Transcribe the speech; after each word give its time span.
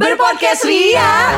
Berpodcast 0.00 0.64
Ria. 0.64 1.36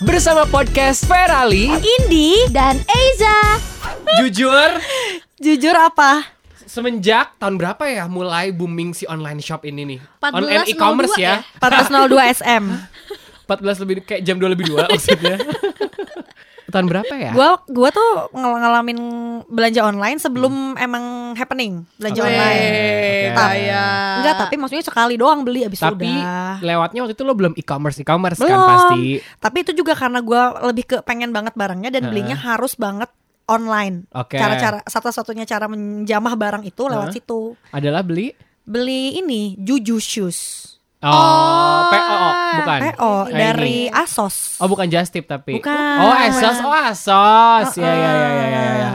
Bersama 0.00 0.48
podcast 0.48 1.04
Ferali 1.04 1.68
Indi 1.68 2.40
dan 2.48 2.80
Eiza. 2.88 3.60
Jujur 4.16 4.80
Jujur 5.36 5.76
apa? 5.76 6.24
Semenjak 6.64 7.36
tahun 7.36 7.60
berapa 7.60 7.84
ya 7.84 8.08
mulai 8.08 8.48
booming 8.48 8.96
si 8.96 9.04
online 9.04 9.44
shop 9.44 9.68
ini 9.68 9.84
nih 9.84 10.00
14.02 10.24 10.40
Online 10.40 10.64
e-commerce 10.64 11.16
ya, 11.20 11.44
1402 11.60 12.32
SM. 12.40 12.64
14 13.44 13.82
lebih 13.84 13.94
kayak 14.08 14.22
jam 14.24 14.40
2 14.40 14.56
lebih 14.56 14.72
2 14.72 14.88
maksudnya 14.88 15.36
Tahun 16.74 16.86
berapa 16.90 17.14
ya? 17.14 17.30
Gua 17.30 17.62
gua 17.64 17.88
tuh 17.88 18.34
ngel- 18.34 18.58
ngalamin 18.58 18.98
belanja 19.46 19.86
online 19.86 20.18
sebelum 20.18 20.74
emang 20.74 21.38
happening 21.38 21.86
belanja 21.94 22.20
online. 22.20 22.62
Oke. 22.66 23.30
Tapi- 23.30 23.62
Enggak, 24.14 24.34
tapi 24.36 24.54
maksudnya 24.58 24.82
sekali 24.82 25.14
doang 25.14 25.46
beli 25.46 25.62
abis 25.62 25.78
Tapi 25.78 26.10
udah. 26.10 26.58
lewatnya 26.58 27.06
waktu 27.06 27.14
itu 27.14 27.22
lo 27.22 27.32
belum 27.32 27.54
e-commerce 27.54 28.02
e-commerce 28.02 28.42
kan 28.42 28.58
pasti 28.66 29.22
Tapi 29.38 29.58
itu 29.62 29.72
juga 29.72 29.94
karena 29.94 30.18
gua 30.18 30.42
lebih 30.66 30.84
ke 30.84 30.96
pengen 31.06 31.30
banget 31.30 31.54
barangnya 31.54 31.94
dan 31.94 32.10
belinya 32.10 32.34
harus 32.34 32.74
banget 32.74 33.06
online. 33.46 34.08
Oke. 34.10 34.34
Cara-cara 34.34 34.80
satu-satunya 34.82 35.44
cara 35.44 35.68
menjamah 35.68 36.34
barang 36.34 36.64
itu 36.64 36.82
lewat 36.82 37.08
Hah? 37.08 37.14
situ. 37.14 37.54
Adalah 37.70 38.02
beli 38.02 38.34
Beli 38.64 39.20
ini 39.20 39.60
Juju 39.60 40.00
Shoes. 40.00 40.72
Oh, 41.04 41.80
PO 41.92 42.16
bukan 42.54 42.80
PO 42.80 43.12
dari 43.28 43.88
ini. 43.88 43.92
Asos. 43.92 44.56
Oh 44.56 44.66
bukan 44.66 44.88
Just 44.88 45.12
Tip 45.12 45.28
tapi 45.28 45.60
Bukan. 45.60 45.96
Oh 46.00 46.12
Asos 46.12 46.58
Oh 46.64 46.72
Asos 46.72 47.76
Ya 47.76 47.92
ya 47.92 48.12
ya 48.14 48.28
ya 48.30 48.46
ya 48.48 48.62
ya 48.72 48.90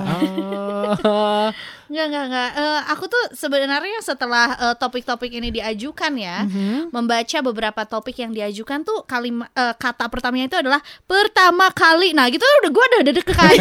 Oh. 1.06 1.50
Enggak, 1.90 2.06
enggak, 2.06 2.24
enggak. 2.26 2.50
Eh, 2.54 2.82
aku 2.88 3.04
tuh 3.06 3.24
sebenarnya 3.34 4.00
setelah 4.00 4.48
eh, 4.56 4.76
topik-topik 4.76 5.32
ini 5.32 5.50
diajukan 5.50 6.14
ya, 6.14 6.46
Mhm. 6.46 6.90
membaca 6.90 7.38
beberapa 7.44 7.82
topik 7.84 8.14
yang 8.16 8.30
diajukan 8.30 8.82
tuh 8.82 9.02
kalimat 9.04 9.50
eh, 9.52 9.74
kata 9.74 10.06
pertamanya 10.06 10.46
itu 10.46 10.58
adalah 10.60 10.78
pertama 11.04 11.68
kali. 11.70 12.14
Nah, 12.14 12.30
gitu 12.30 12.46
udah 12.62 12.70
gue 12.70 12.86
udah 12.96 13.02
deg 13.04 13.26
kan. 13.26 13.54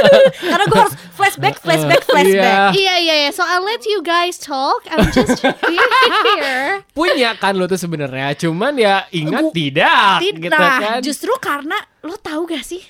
Karena 0.50 0.64
gue 0.64 0.78
harus 0.78 0.96
flashback, 1.12 1.56
flashback, 1.58 2.02
flashback. 2.02 2.72
iya, 2.72 2.96
iya, 2.96 3.14
iya. 3.20 3.30
So 3.30 3.44
I'll 3.44 3.62
let 3.62 3.84
you 3.84 4.00
guys 4.00 4.36
talk. 4.36 4.80
I'm 4.88 5.08
just 5.10 5.44
here. 5.44 6.80
Punya 6.96 7.36
kan 7.36 7.52
lo 7.52 7.66
tuh 7.66 7.76
sebenarnya 7.76 8.32
Cuman 8.34 8.74
ya 8.74 9.04
ingat 9.10 9.44
Gu- 9.44 9.52
tidak 9.52 10.18
Tidak. 10.20 10.40
gitu 10.40 10.56
kan 10.56 10.98
Justru 11.00 11.32
karena 11.36 11.74
lo 12.00 12.16
tahu 12.16 12.46
gak 12.46 12.62
sih 12.62 12.80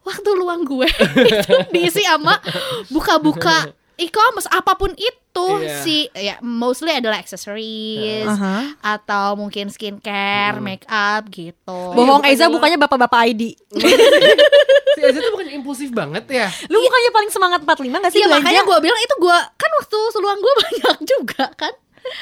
waktu 0.00 0.30
luang 0.32 0.64
gue 0.64 0.88
itu 1.28 1.56
diisi 1.68 2.00
sama 2.00 2.40
buka-buka 2.88 3.68
e-commerce 3.98 4.46
apa 4.48 4.72
pun 4.72 4.94
itu 4.94 5.18
Iya. 5.38 5.82
si 5.82 5.96
ya 6.10 6.34
mostly 6.40 6.90
adalah 6.90 7.14
accessories 7.16 8.26
Aha. 8.26 8.74
atau 8.80 9.34
mungkin 9.34 9.68
skincare, 9.68 10.58
make 10.58 10.82
up 10.84 11.26
gitu. 11.28 11.54
Bohong 11.94 12.18
bukannya 12.18 12.34
Eiza 12.34 12.46
lo- 12.46 12.54
bukannya 12.54 12.74
bapak-bapak 12.76 13.20
ID. 13.28 13.42
Si 14.88 15.00
Aza 15.00 15.18
tuh 15.20 15.30
bukan 15.30 15.46
impulsif 15.52 15.94
banget 15.94 16.26
ya 16.26 16.50
Lu 16.66 16.82
bukannya 16.82 17.10
paling 17.12 17.30
semangat 17.30 17.60
45 17.62 17.70
gak 18.02 18.10
sih 18.10 18.18
Iya 18.18 18.26
belanja? 18.26 18.42
makanya 18.42 18.62
gue 18.66 18.78
bilang 18.82 18.98
itu 18.98 19.14
gue 19.14 19.38
kan 19.54 19.70
waktu 19.78 19.98
luang 20.18 20.38
gue 20.38 20.52
banyak 20.64 20.96
juga 21.06 21.44
kan. 21.54 21.70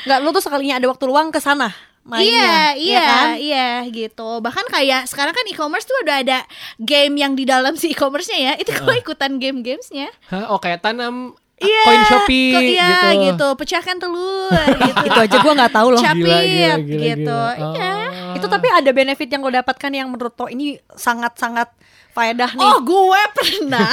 Enggak, 0.04 0.18
lu 0.20 0.28
tuh 0.30 0.42
sekalinya 0.44 0.74
ada 0.76 0.86
waktu 0.86 1.04
luang 1.06 1.28
ke 1.30 1.38
sana 1.38 1.72
mainnya. 2.04 2.28
iya, 2.28 2.44
ya 2.44 2.66
iya, 2.76 3.02
kan? 3.02 3.28
iya 3.34 3.68
gitu. 3.88 4.28
Bahkan 4.38 4.66
kayak 4.68 5.08
sekarang 5.08 5.32
kan 5.32 5.42
e-commerce 5.48 5.88
tuh 5.88 5.96
udah 6.04 6.20
ada 6.20 6.38
game 6.76 7.16
yang 7.16 7.32
di 7.32 7.42
dalam 7.42 7.74
si 7.74 7.90
e-commerce-nya 7.90 8.38
ya. 8.38 8.52
Itu 8.54 8.76
gue 8.76 8.94
ikutan 9.00 9.40
game-gamesnya. 9.40 10.12
Hah? 10.28 10.52
Oh 10.52 10.60
kayak 10.60 10.84
tanam 10.84 11.32
Iya, 11.56 11.82
koin 11.88 12.02
Shopee 12.04 12.76
iya 12.76 12.90
gitu. 13.16 13.32
gitu. 13.32 13.48
Pecahkan 13.56 13.96
telur 13.96 14.52
gitu. 14.92 15.04
Itu 15.08 15.18
aja 15.24 15.36
gua 15.40 15.52
nggak 15.56 15.72
tahu 15.72 15.88
loh. 15.96 16.00
Capit 16.04 16.20
Gila, 16.20 16.38
gila, 16.44 16.74
gila, 16.84 17.04
gitu. 17.08 17.40
gila. 17.40 17.68
Iya. 17.72 17.92
Oh. 17.96 18.34
Itu 18.36 18.46
tapi 18.52 18.66
ada 18.68 18.90
benefit 18.92 19.28
yang 19.32 19.40
lo 19.40 19.48
dapatkan 19.48 19.90
yang 19.92 20.08
menurut 20.12 20.36
lo 20.36 20.46
ini 20.52 20.76
sangat-sangat 20.92 21.72
faedah 22.12 22.52
nih. 22.52 22.64
Oh, 22.64 22.80
gue 22.84 23.22
pernah. 23.32 23.88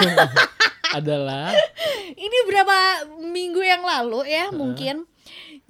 adalah 1.00 1.50
Ini 2.14 2.38
berapa 2.46 2.78
minggu 3.24 3.64
yang 3.64 3.82
lalu 3.82 4.28
ya 4.28 4.52
mungkin. 4.52 5.08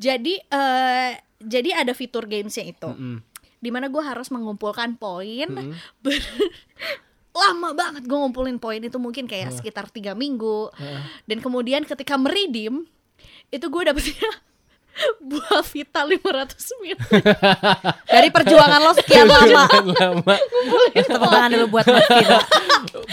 Jadi 0.01 0.41
eh 0.49 1.11
jadi 1.37 1.69
ada 1.85 1.93
fitur 1.93 2.25
gamesnya 2.25 2.65
itu. 2.65 2.89
Mm. 2.89 3.21
Di 3.63 3.69
mana 3.71 3.87
gue 3.87 4.03
harus 4.03 4.33
mengumpulkan 4.33 4.97
poin. 4.97 5.47
ber- 6.03 6.27
lama 7.33 7.73
banget 7.73 8.05
gue 8.05 8.13
ngumpulin 8.17 8.61
poin 8.61 8.77
itu 8.77 8.97
mungkin 9.01 9.25
kayak 9.25 9.57
sekitar 9.57 9.89
tiga 9.89 10.13
minggu. 10.13 10.69
Dan 11.25 11.41
kemudian 11.41 11.81
ketika 11.83 12.13
meridim 12.15 12.85
itu 13.49 13.65
gue 13.69 13.81
dapetnya 13.85 14.29
buah 15.29 15.65
Vita 15.65 16.05
500 16.05 16.81
ml. 16.85 16.99
Dari 18.13 18.29
perjuangan 18.29 18.79
lo 18.81 18.93
sekian 18.93 19.25
lama. 19.25 19.65
lama 19.65 20.35
Tepuk 20.93 21.29
tangan 21.33 21.49
dulu 21.49 21.65
buat 21.73 21.85
Mas 21.89 22.05
Vira. 22.05 22.39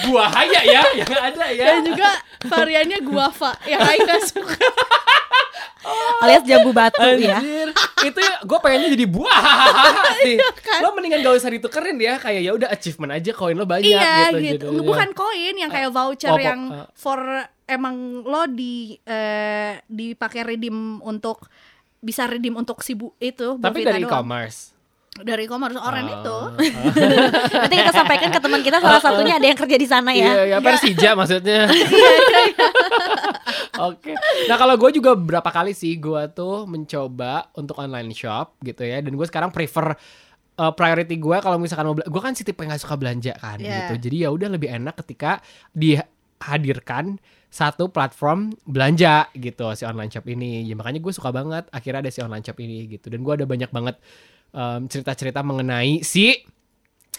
buahaya 0.04 0.60
ya 0.60 0.82
yang 0.92 1.08
ada 1.08 1.44
ya 1.48 1.64
Dan 1.72 1.88
juga 1.88 2.08
variannya 2.44 2.98
guava 3.00 3.56
yang 3.64 3.80
Aika 3.80 4.20
suka. 4.20 4.60
Alias 6.20 6.44
jambu 6.44 6.70
batu 6.76 7.00
ya. 7.16 7.40
Anjir, 7.40 7.68
itu 8.04 8.20
gue 8.20 8.58
pengennya 8.60 8.88
jadi 8.92 9.06
buah 9.08 9.42
nih. 10.26 10.36
kan? 10.60 10.80
Lo 10.84 10.92
mendingan 10.92 11.24
gak 11.24 11.36
usah 11.40 11.50
ditukerin 11.50 11.96
ya, 11.96 12.20
kayak 12.20 12.40
ya 12.44 12.52
udah 12.52 12.68
achievement 12.68 13.16
aja 13.16 13.32
koin 13.32 13.56
lo 13.56 13.64
banyak 13.64 13.88
iya 13.88 14.28
gitu. 14.30 14.38
gitu. 14.40 14.66
jadinya. 14.68 14.88
Bukan 14.88 15.10
koin 15.16 15.54
yang 15.56 15.70
kayak 15.72 15.90
voucher 15.90 16.30
oh, 16.32 16.36
po- 16.36 16.44
yang 16.44 16.60
uh. 16.68 16.86
for 16.92 17.20
emang 17.64 18.26
lo 18.26 18.44
di 18.50 18.98
eh, 19.06 19.80
dipakai 19.88 20.42
redeem 20.44 21.00
untuk 21.00 21.48
bisa 22.00 22.24
redeem 22.24 22.56
untuk 22.56 22.80
si 22.80 22.96
bu 22.96 23.12
itu 23.20 23.60
Tapi 23.60 23.84
dari 23.84 24.04
e-commerce. 24.04 24.79
Dari 25.20 25.44
e-commerce 25.44 25.76
orang 25.76 26.06
itu 26.06 26.36
Nanti 27.60 27.74
kita 27.76 27.92
sampaikan 27.92 28.28
ke 28.28 28.38
teman 28.38 28.60
kita 28.60 28.78
salah 28.78 28.98
satunya 28.98 29.36
ada 29.36 29.44
yang 29.44 29.54
kerja 29.54 29.74
di 29.74 29.84
sana 29.84 30.08
Iya, 30.10 30.46
ya. 30.46 30.46
ya 30.46 30.56
Persija 30.58 31.12
maksudnya. 31.12 31.68
Oke. 33.80 34.12
Nah 34.46 34.56
kalau 34.56 34.74
gue 34.76 34.90
juga 34.92 35.12
berapa 35.12 35.46
kali 35.46 35.72
sih 35.72 35.96
gue 35.96 36.20
tuh 36.30 36.64
mencoba 36.64 37.48
untuk 37.54 37.76
online 37.76 38.10
shop 38.10 38.56
gitu 38.60 38.82
ya, 38.82 39.00
dan 39.00 39.10
gue 39.10 39.24
sekarang 39.24 39.48
prefer 39.48 39.92
uh, 40.56 40.72
priority 40.72 41.16
gue 41.16 41.36
kalau 41.40 41.56
misalkan 41.56 41.84
mau 41.86 41.94
gue 41.96 42.22
kan 42.22 42.32
si 42.32 42.42
tipe 42.42 42.60
yang 42.60 42.70
gak 42.70 42.82
suka 42.82 42.94
belanja 42.96 43.32
kan 43.36 43.56
Iya. 43.56 43.88
gitu. 43.88 44.10
Jadi 44.10 44.16
ya 44.20 44.28
udah 44.28 44.48
lebih 44.48 44.68
enak 44.68 44.94
ketika 45.00 45.38
dihadirkan 45.72 47.16
satu 47.50 47.90
platform 47.90 48.54
belanja 48.62 49.26
gitu 49.34 49.64
si 49.74 49.82
online 49.82 50.08
shop 50.08 50.24
ini. 50.28 50.64
Ya 50.64 50.74
makanya 50.76 51.00
gue 51.00 51.10
suka 51.10 51.30
banget 51.30 51.66
akhirnya 51.70 52.06
ada 52.06 52.10
si 52.12 52.20
online 52.20 52.44
shop 52.44 52.56
ini 52.60 52.86
gitu. 52.86 53.08
Dan 53.08 53.24
gue 53.24 53.32
ada 53.34 53.44
banyak 53.44 53.70
banget 53.70 53.96
um, 54.54 54.86
cerita-cerita 54.86 55.42
mengenai 55.42 56.02
si 56.06 56.34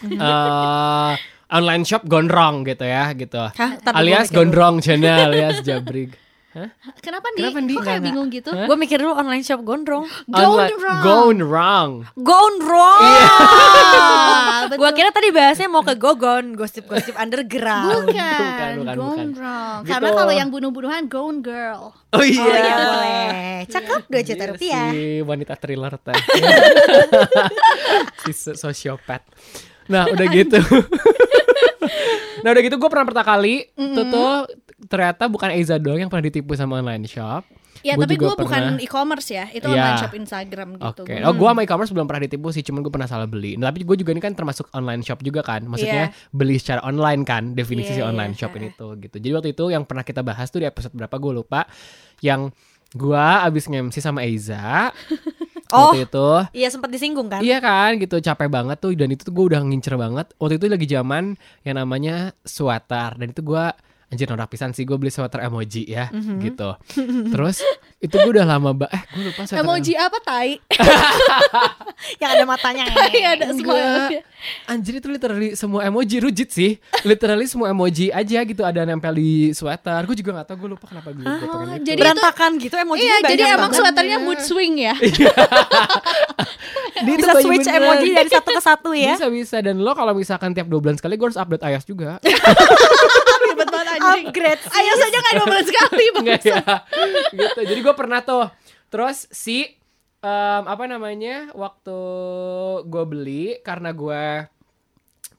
uh, 0.06 1.14
online 1.52 1.84
shop 1.84 2.08
gone 2.08 2.32
wrong 2.32 2.64
gitu 2.64 2.88
ya 2.88 3.12
gitu. 3.14 3.52
Hah? 3.52 3.72
Alias 3.92 4.32
gondrong 4.32 4.80
channel 4.80 5.30
alias 5.30 5.60
jabrig. 5.62 6.16
Kenapa 7.00 7.28
nih 7.32 7.42
Kenapa, 7.42 7.60
Ndi? 7.60 7.74
kok 7.74 7.84
kayak 7.84 8.02
bingung 8.02 8.28
gitu 8.28 8.52
Gue 8.52 8.76
mikir 8.76 8.98
dulu 8.98 9.14
online 9.14 9.40
shop 9.42 9.62
gondrong. 9.62 10.04
Gone 10.26 10.68
wrong. 10.74 11.02
Gone 11.02 11.42
wrong. 11.42 11.90
Gone 12.14 12.58
wrong. 12.60 13.02
Betul. 14.62 14.78
Gua 14.78 14.92
kira 14.92 15.10
tadi 15.10 15.30
bahasnya 15.30 15.66
mau 15.66 15.82
ke 15.82 15.96
gogon, 15.96 16.54
gosip-gosip 16.54 17.16
underground. 17.16 18.06
bukan, 18.06 18.14
Bukan, 18.14 18.72
bukan, 18.78 18.96
gone 18.96 19.00
bukan. 19.02 19.28
wrong 19.34 19.80
Gitu. 19.82 19.90
karena 19.90 20.10
kalau 20.14 20.34
yang 20.34 20.50
bunuh-bunuhan 20.50 21.04
gone 21.08 21.40
girl 21.40 21.82
Oh 22.12 22.14
Oh 22.14 22.24
iya 22.24 22.44
boleh. 22.78 23.66
Cakep 23.66 24.02
2 24.06 24.22
juta 24.22 24.36
Iya, 24.38 24.52
rupiah. 24.52 24.88
Si 24.92 25.02
wanita 25.22 25.54
thriller 25.56 25.94
teh. 25.98 26.14
si 28.22 28.32
so- 28.34 28.54
sosiopat. 28.54 29.24
Nah 29.88 30.06
udah 30.06 30.28
gitu. 30.28 30.60
nah 32.42 32.50
udah 32.50 32.62
gitu 32.62 32.76
gue 32.76 32.90
pernah 32.90 33.06
pertama 33.06 33.28
kali 33.28 33.56
itu 33.68 34.02
tuh 34.08 34.32
ternyata 34.84 35.24
bukan 35.26 35.50
Eiza 35.52 35.76
doang 35.76 35.98
yang 35.98 36.08
pernah 36.08 36.26
ditipu 36.26 36.54
sama 36.54 36.78
online 36.78 37.06
shop. 37.06 37.46
ya 37.82 37.94
Gua 37.94 38.06
tapi 38.06 38.14
gue 38.16 38.30
bukan 38.30 38.78
e-commerce 38.78 39.30
ya 39.32 39.50
itu 39.50 39.64
Iya. 39.64 39.74
online 39.74 39.98
shop 39.98 40.14
Instagram 40.14 40.70
gitu 40.76 41.02
Oke. 41.02 41.14
Oh, 41.20 41.34
gue 41.34 41.48
sama 41.48 41.62
e-commerce 41.62 41.90
belum 41.90 42.06
pernah 42.06 42.24
ditipu 42.24 42.48
sih, 42.50 42.62
cuman 42.62 42.80
gue 42.80 42.90
pernah 42.90 43.06
salah 43.06 43.26
beli. 43.26 43.58
Nah, 43.58 43.68
tapi 43.68 43.82
gue 43.82 43.96
juga 43.96 44.12
ini 44.12 44.20
kan 44.20 44.32
termasuk 44.32 44.70
online 44.72 45.02
shop 45.02 45.20
juga 45.20 45.42
kan. 45.42 45.66
Maksudnya 45.66 46.14
beli 46.30 46.56
secara 46.56 46.82
online 46.82 47.22
kan, 47.24 47.44
definisi 47.52 47.90
si 47.92 47.98
Iya, 47.98 48.06
online 48.06 48.32
iya, 48.32 48.40
shop 48.40 48.54
ini 48.54 48.70
heeh. 48.70 48.78
tuh 48.78 48.92
gitu. 48.98 49.18
Jadi 49.18 49.34
waktu 49.34 49.50
itu 49.52 49.64
yang 49.68 49.84
pernah 49.84 50.04
kita 50.04 50.22
bahas 50.22 50.48
tuh 50.48 50.62
di 50.62 50.68
episode 50.68 50.94
berapa 50.94 51.16
gue 51.16 51.32
lupa 51.36 51.66
yang 52.20 52.54
gua 52.92 53.42
abis 53.44 53.66
nge-MC 53.66 53.98
sama 53.98 54.22
Eiza 54.22 54.94
Oh. 55.72 55.92
waktu 55.92 56.08
itu. 56.08 56.28
Iya 56.56 56.68
sempat 56.70 56.90
disinggung 56.92 57.28
kan? 57.32 57.42
Iya 57.42 57.58
kan 57.64 57.98
gitu. 57.98 58.20
Capek 58.20 58.48
banget 58.48 58.78
tuh. 58.80 58.94
Dan 58.94 59.12
itu 59.12 59.24
tuh 59.24 59.34
gue 59.34 59.46
udah 59.56 59.62
ngincer 59.64 59.96
banget. 59.98 60.32
Waktu 60.38 60.60
itu 60.60 60.66
lagi 60.68 60.88
zaman 60.88 61.36
yang 61.66 61.76
namanya 61.80 62.36
sweater 62.44 63.18
dan 63.18 63.28
itu 63.32 63.42
gua 63.42 63.74
anjir 64.12 64.28
norak 64.28 64.48
pisan 64.48 64.72
sih 64.72 64.84
gue 64.84 64.94
beli 64.94 65.08
sweater 65.08 65.40
emoji 65.40 65.88
ya 65.88 66.12
gitu 66.38 66.76
terus 67.32 67.64
itu 67.98 68.12
gue 68.12 68.32
udah 68.32 68.44
lama 68.46 68.76
ba 68.76 68.88
eh 68.88 69.02
gue 69.10 69.24
lupa 69.26 69.46
sweater 69.46 69.62
Emoji 69.62 69.94
apa 69.94 70.18
tai? 70.20 70.58
Yang 72.22 72.32
ada 72.34 72.46
matanya. 72.46 72.84
Iya 73.14 73.38
ada 73.38 73.54
semua. 73.54 74.10
Anjir 74.66 74.98
itu 74.98 75.06
literally 75.06 75.54
semua 75.54 75.86
emoji 75.86 76.18
rujit 76.18 76.50
sih. 76.50 76.82
Literally 77.04 77.46
semua 77.46 77.70
emoji 77.70 78.10
aja 78.10 78.42
gitu 78.42 78.66
ada 78.66 78.82
nempel 78.84 79.14
di 79.14 79.54
sweater. 79.54 80.02
Gue 80.04 80.18
juga 80.18 80.42
gak 80.42 80.50
tahu 80.50 80.66
gue 80.66 80.70
lupa 80.74 80.90
kenapa 80.90 81.14
gue 81.14 81.22
gue 81.22 81.30
pengen 81.46 81.78
itu. 81.78 81.86
jadi 81.86 82.00
Berantakan 82.02 82.52
gitu 82.58 82.74
emojinya 82.76 83.06
Iya, 83.14 83.30
jadi 83.30 83.44
emang 83.54 83.70
banget. 83.70 83.78
sweaternya 83.78 84.18
mood 84.18 84.40
swing 84.42 84.82
ya. 84.82 84.96
Dia 87.08 87.16
bisa 87.18 87.34
switch 87.40 87.66
beneran. 87.66 87.84
emoji 87.84 88.08
dari 88.14 88.30
satu 88.30 88.50
ke 88.52 88.62
satu 88.62 88.90
ya. 88.94 89.14
Bisa 89.18 89.28
bisa 89.28 89.58
dan 89.60 89.82
lo 89.82 89.92
kalau 89.92 90.14
misalkan 90.14 90.54
tiap 90.54 90.68
dua 90.68 90.80
bulan 90.80 90.96
sekali 90.96 91.18
gue 91.18 91.28
harus 91.28 91.40
update 91.40 91.64
ayas 91.66 91.84
juga. 91.84 92.22
Ribet 93.46 93.68
banget 93.68 93.88
anjing. 93.98 94.26
Upgrade. 94.30 94.62
Ayo 94.70 94.92
saja 94.96 95.18
nggak 95.18 95.34
dua 95.36 95.48
bulan 95.48 95.66
sekali 95.66 96.06
Enggak 96.22 96.42
ya. 96.46 96.64
gitu. 97.34 97.60
Jadi 97.66 97.80
gue 97.82 97.96
pernah 97.96 98.20
tuh. 98.22 98.46
Terus 98.92 99.26
si 99.32 99.66
em, 100.22 100.64
apa 100.68 100.84
namanya? 100.86 101.50
Waktu 101.52 101.98
gue 102.86 103.04
beli 103.06 103.46
karena 103.62 103.92
gue 103.92 104.24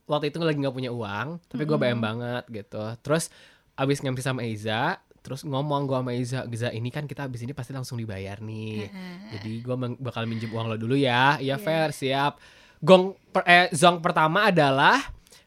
waktu 0.02 0.28
itu 0.28 0.36
lagi 0.42 0.58
nggak 0.60 0.76
punya 0.76 0.90
uang, 0.92 1.40
tapi 1.48 1.62
gue 1.64 1.78
bayang 1.78 2.02
banget 2.02 2.44
gitu. 2.50 2.82
Terus 3.00 3.30
abis 3.72 4.02
ngemsi 4.02 4.20
sama 4.20 4.44
Eiza, 4.44 5.00
terus 5.22 5.46
ngomong 5.46 5.86
gue 5.86 5.94
sama 5.96 6.10
Eiza, 6.10 6.40
Giza 6.46 6.68
ini 6.68 6.90
kan 6.90 7.06
kita 7.06 7.24
abis 7.24 7.46
ini 7.46 7.54
pasti 7.54 7.70
langsung 7.70 7.96
dibayar 7.96 8.42
nih. 8.42 8.90
Jadi 9.32 9.62
gue 9.62 9.74
bakal 9.96 10.26
minjem 10.26 10.50
uang 10.50 10.66
lo 10.66 10.76
dulu 10.76 10.98
ya. 10.98 11.38
Iya 11.38 11.56
fair, 11.56 11.94
siap. 11.94 12.42
Gong 12.82 13.14
per- 13.30 13.46
eh, 13.46 13.66
zong 13.70 14.02
pertama 14.02 14.50
adalah 14.50 14.98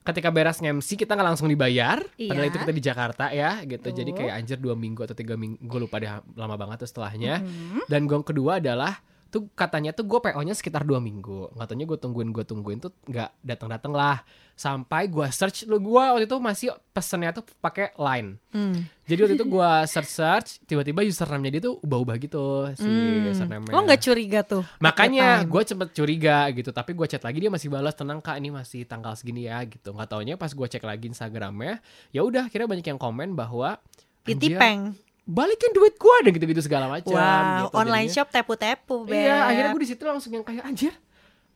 ketika 0.05 0.29
beres 0.29 0.61
ngemsi 0.61 0.95
kita 0.95 1.17
nggak 1.17 1.27
langsung 1.35 1.51
dibayar. 1.51 1.99
Padahal 1.99 2.45
Iya. 2.45 2.51
itu 2.53 2.57
kita 2.61 2.73
di 2.73 2.83
Jakarta 2.83 3.25
ya 3.29 3.59
gitu. 3.65 3.91
Jadi 3.91 4.11
Betul. 4.13 4.19
kayak 4.23 4.33
anjir 4.39 4.57
dua 4.61 4.75
minggu 4.77 5.01
atau 5.03 5.17
tiga 5.17 5.35
minggu 5.35 5.59
gue 5.59 5.79
lupa 5.81 5.99
deh 5.99 6.07
lama 6.37 6.55
banget 6.55 6.85
tuh 6.85 6.89
setelahnya. 6.89 7.43
Mm-hmm. 7.43 7.81
Dan 7.91 8.07
gong 8.07 8.23
kedua 8.23 8.63
adalah 8.63 8.95
tuh 9.35 9.51
katanya 9.51 9.91
tuh 9.91 10.07
gue 10.07 10.15
PO-nya 10.17 10.55
sekitar 10.55 10.87
dua 10.87 10.97
minggu. 10.97 11.51
Nggak 11.51 11.67
taunya 11.67 11.83
gue 11.83 11.99
tungguin 11.99 12.29
gue 12.31 12.41
tungguin 12.41 12.79
tuh 12.79 12.95
nggak 13.03 13.43
datang 13.43 13.67
datang 13.67 13.91
lah. 13.91 14.23
Sampai 14.55 15.11
gue 15.11 15.27
search 15.27 15.67
lu 15.67 15.77
gue 15.77 15.99
waktu 15.99 16.23
itu 16.23 16.39
masih 16.39 16.67
pesennya 16.89 17.35
tuh 17.35 17.43
pakai 17.59 17.91
line. 17.93 18.39
Hmm. 18.49 18.87
Jadi 19.03 19.19
waktu 19.19 19.35
itu 19.35 19.45
gue 19.45 19.71
search 19.85 20.07
search 20.09 20.49
tiba-tiba 20.63 21.03
username-nya 21.03 21.51
dia 21.51 21.63
tuh 21.67 21.75
ubah-ubah 21.77 22.15
gitu 22.17 22.43
si 22.73 22.87
Hmm. 22.87 23.27
username-nya. 23.27 23.75
Lo 23.75 23.83
nggak 23.83 23.99
curiga 23.99 24.39
tuh? 24.41 24.63
Makanya 24.79 25.43
gue 25.43 25.61
sempet 25.61 25.91
curiga 25.91 26.47
gitu 26.49 26.71
Tapi 26.71 26.95
gue 26.95 27.03
chat 27.05 27.19
lagi 27.19 27.37
dia 27.37 27.51
masih 27.51 27.67
balas 27.67 27.91
Tenang 27.93 28.17
kak 28.17 28.39
ini 28.39 28.49
masih 28.49 28.87
tanggal 28.87 29.11
segini 29.13 29.45
ya 29.45 29.59
gitu 29.65 29.91
Gak 29.91 30.07
taunya 30.07 30.39
pas 30.39 30.47
gue 30.47 30.63
cek 30.65 30.81
lagi 30.81 31.11
Instagramnya 31.11 31.83
ya 32.09 32.23
udah 32.23 32.47
akhirnya 32.47 32.65
banyak 32.65 32.87
yang 32.87 32.97
komen 32.97 33.35
bahwa 33.35 33.75
anjir, 34.23 34.55
Ditipeng. 34.55 34.95
Balikin 35.25 35.73
duit 35.73 35.95
gue 35.95 36.15
dan 36.21 36.31
gitu-gitu 36.31 36.61
segala 36.61 36.85
macam 36.85 37.09
Wow, 37.11 37.65
gitu. 37.65 37.75
online 37.75 38.05
Jadinya- 38.05 38.15
shop 38.15 38.27
tepu-tepu. 38.29 38.97
Iya 39.09 39.37
akhirnya 39.43 39.69
gue 39.71 39.81
di 39.81 39.89
situ 39.89 40.03
langsung 40.03 40.31
yang 40.31 40.45
kayak 40.45 40.63
anjir 40.63 40.93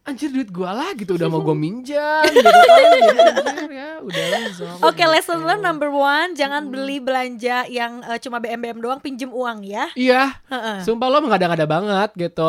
Anjir 0.09 0.29
duit 0.29 0.49
gue 0.49 0.65
lah 0.65 0.89
gitu 0.93 1.13
Udah 1.13 1.27
mau 1.27 1.39
gue 1.39 1.53
minjam 1.61 2.25
gitu 2.25 2.41
kan 2.43 2.81
Jadi 2.99 3.19
anjir 3.21 3.71
ya 3.71 3.89
udah 3.99 4.23
langsung 4.31 4.75
Oke, 4.81 5.03
lesson 5.03 5.37
gitu. 5.37 5.45
learn 5.45 5.61
number 5.61 5.89
one, 5.89 6.33
jangan 6.33 6.65
beli 6.65 6.97
belanja 6.97 7.67
yang 7.67 8.01
eh, 8.01 8.17
cuma 8.17 8.37
BM-BM 8.37 8.79
doang, 8.79 8.97
pinjem 8.97 9.29
uang 9.29 9.61
ya. 9.61 9.91
Iya 9.93 10.39
Heeh. 10.47 10.77
Sumpah 10.81 11.07
lo 11.07 11.21
mengada-ngada 11.21 11.65
banget 11.65 12.09
gitu. 12.17 12.47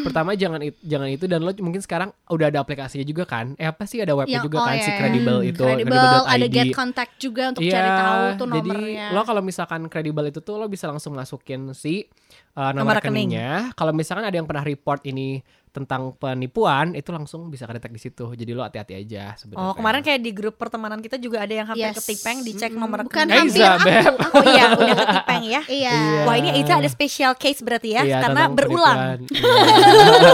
Pertama 0.00 0.32
jangan 0.32 0.60
it- 0.60 0.80
jangan 0.80 1.08
itu 1.08 1.26
dan 1.26 1.40
lo 1.40 1.52
mungkin 1.56 1.78
sekarang 1.78 2.08
udah 2.26 2.48
ada 2.48 2.58
aplikasinya 2.58 3.02
juga 3.02 3.24
kan? 3.24 3.52
Eh 3.56 3.64
apa 3.64 3.84
sih 3.84 3.98
ada 3.98 4.14
webnya 4.14 4.38
Yang- 4.38 4.46
juga 4.46 4.56
oh 4.56 4.64
kan 4.64 4.74
iya, 4.74 4.80
si 4.80 4.88
iya. 4.88 4.96
Credible 4.96 5.38
Hmm, 5.38 5.50
itu 5.50 5.62
Credible, 5.62 5.98
ada 5.98 6.18
credible.id. 6.24 6.54
get 6.54 6.66
contact 6.72 7.12
juga 7.16 7.42
untuk 7.50 7.62
Iya, 7.62 7.72
cari 7.72 7.90
tahu 7.92 8.22
tuh 8.32 8.46
jadi 8.48 8.70
nomornya. 8.70 9.06
lo 9.10 9.20
kalau 9.22 9.42
misalkan 9.42 9.80
kredibel 9.86 10.24
itu 10.24 10.40
tuh 10.40 10.54
lo 10.56 10.66
bisa 10.66 10.86
langsung 10.86 11.12
masukin 11.12 11.60
si 11.72 12.06
uh, 12.52 12.70
Nomor 12.70 12.74
nomor, 12.74 12.94
rekening. 12.98 13.30
rekeningnya. 13.30 13.72
Kalau 13.72 13.90
misalkan 13.90 14.22
ada 14.22 14.32
yang 14.32 14.44
pernah 14.44 14.62
report 14.62 15.00
ini 15.04 15.40
tentang 15.72 16.12
penipuan, 16.12 16.92
itu 16.92 17.08
langsung 17.08 17.48
bisa 17.48 17.64
kedetek 17.64 17.88
di 17.88 17.98
situ. 17.98 18.28
Jadi 18.30 18.52
lo 18.52 18.60
hati-hati 18.60 18.92
aja 18.94 19.32
sebenarnya. 19.34 19.58
Oh, 19.58 19.72
kemarin 19.72 20.00
kayak 20.00 20.20
di 20.20 20.30
grup 20.30 20.54
pertemanan 20.54 21.00
kita 21.00 21.16
juga 21.16 21.40
ada 21.40 21.50
yang 21.50 21.64
hampir 21.64 21.88
Yes. 21.88 21.96
ketipeng, 21.96 22.44
dicek 22.44 22.70
nomor 22.72 23.02
Bukan 23.02 23.24
rekening. 23.24 23.48
hampir, 23.48 23.56
Eiza, 23.56 23.72
aku, 23.72 23.88
Beb. 23.88 24.04
aku 24.20 24.36
Oh 24.36 24.44
iya, 24.46 24.64
udah 24.70 24.94
ketipeng 25.02 25.42
ya. 25.42 25.60
Iya. 25.64 25.72
Iya. 25.72 25.96
Wah, 26.22 26.34
ini 26.36 26.48
Eiza 26.52 26.72
ada 26.76 26.86
special 26.86 27.32
case 27.34 27.58
berarti 27.58 27.88
ya, 27.90 28.00
Iya, 28.04 28.16
karena 28.20 28.42
berulang. 28.48 28.96
Iya. 29.26 30.32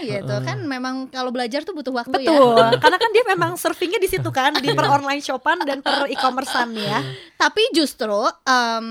Iya, 0.00 0.20
gitu 0.20 0.34
kan 0.42 0.56
memang 0.64 0.94
kalau 1.08 1.30
belajar 1.30 1.62
tuh 1.62 1.72
butuh 1.72 1.92
waktu 1.94 2.12
ya. 2.20 2.28
Betul, 2.28 2.64
karena 2.84 2.96
kan 2.96 3.10
dia 3.10 3.24
memang 3.26 3.50
surfingnya 3.56 3.96
di 3.96 4.08
situ 4.08 4.28
kan, 4.28 4.52
di 4.54 4.68
per 4.70 4.86
online 4.86 5.20
shopan 5.20 5.60
dan 5.64 5.80
per 5.80 6.06
e-commercean 6.06 6.68
ya. 6.74 6.98
Tapi 7.36 7.72
justru 7.72 8.12
um, 8.44 8.84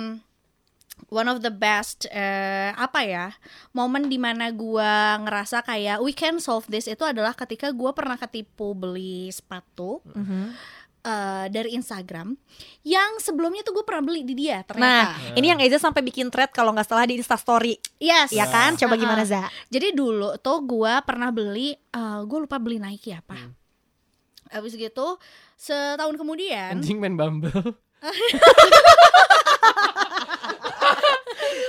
one 1.09 1.25
of 1.25 1.41
the 1.41 1.49
best 1.49 2.05
eh, 2.07 2.69
apa 2.71 2.99
ya 3.01 3.25
momen 3.71 4.07
di 4.07 4.15
mana 4.15 4.49
gua 4.49 5.17
ngerasa 5.19 5.61
kayak 5.61 5.99
we 5.99 6.09
can 6.09 6.37
solve 6.37 6.63
this 6.65 6.85
itu 6.85 7.01
adalah 7.01 7.33
ketika 7.33 7.69
gua 7.69 7.91
pernah 7.91 8.15
ketipu 8.15 8.73
beli 8.73 9.29
sepatu 9.29 9.99
eh, 10.99 11.45
dari 11.49 11.73
Instagram 11.73 12.33
yang 12.83 13.17
sebelumnya 13.17 13.61
tuh 13.61 13.71
gue 13.71 13.85
pernah 13.87 14.03
beli 14.03 14.21
di 14.21 14.35
dia 14.35 14.61
Nah, 14.61 14.65
ternyata. 14.67 15.15
ini 15.33 15.45
yang 15.47 15.59
Eiza 15.59 15.79
sampai 15.79 16.01
bikin 16.01 16.27
thread 16.27 16.51
kalau 16.51 16.69
nggak 16.71 16.85
salah 16.85 17.07
di 17.07 17.15
Instastory, 17.15 17.79
yes, 17.97 18.29
ya 18.29 18.45
kan? 18.45 18.75
Coba 18.75 18.93
Uh-uh. 18.93 19.01
gimana 19.01 19.23
Za? 19.23 19.47
Jadi 19.67 19.95
dulu 19.95 20.35
tuh 20.37 20.59
gua 20.63 20.99
pernah 21.01 21.31
beli, 21.31 21.71
eh 21.71 22.19
gue 22.23 22.39
lupa 22.39 22.59
beli 22.59 22.77
Nike 22.77 23.15
apa. 23.15 23.35
Abis 24.49 24.75
gitu 24.75 25.19
setahun 25.55 26.15
kemudian, 26.15 26.79
Anjing 26.79 26.99
main 26.99 27.15
Bumble. 27.15 27.51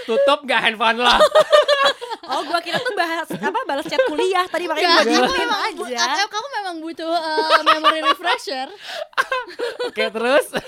Tutup 0.07 0.41
gak 0.45 0.61
handphone 0.63 1.01
lo? 1.01 1.15
Oh, 2.31 2.47
gua 2.47 2.63
kira 2.63 2.79
tuh 2.79 2.95
bahas 2.95 3.27
apa 3.27 3.59
balas 3.67 3.83
chat 3.91 3.99
kuliah 4.07 4.47
tadi 4.47 4.71
makanya 4.71 5.03
gua 5.03 5.35
memang, 5.35 5.61
bu- 5.75 5.91
aja. 5.91 6.15
atau 6.15 6.31
kamu 6.31 6.47
memang 6.63 6.75
butuh 6.79 7.11
eh, 7.11 7.63
memory 7.67 8.01
refresher. 8.07 8.71
Oke 9.89 10.05
terus 10.11 10.47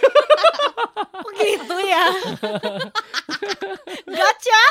Oh, 1.22 1.30
gitu 1.38 1.76
ya. 1.86 2.06
Gacha. 4.10 4.62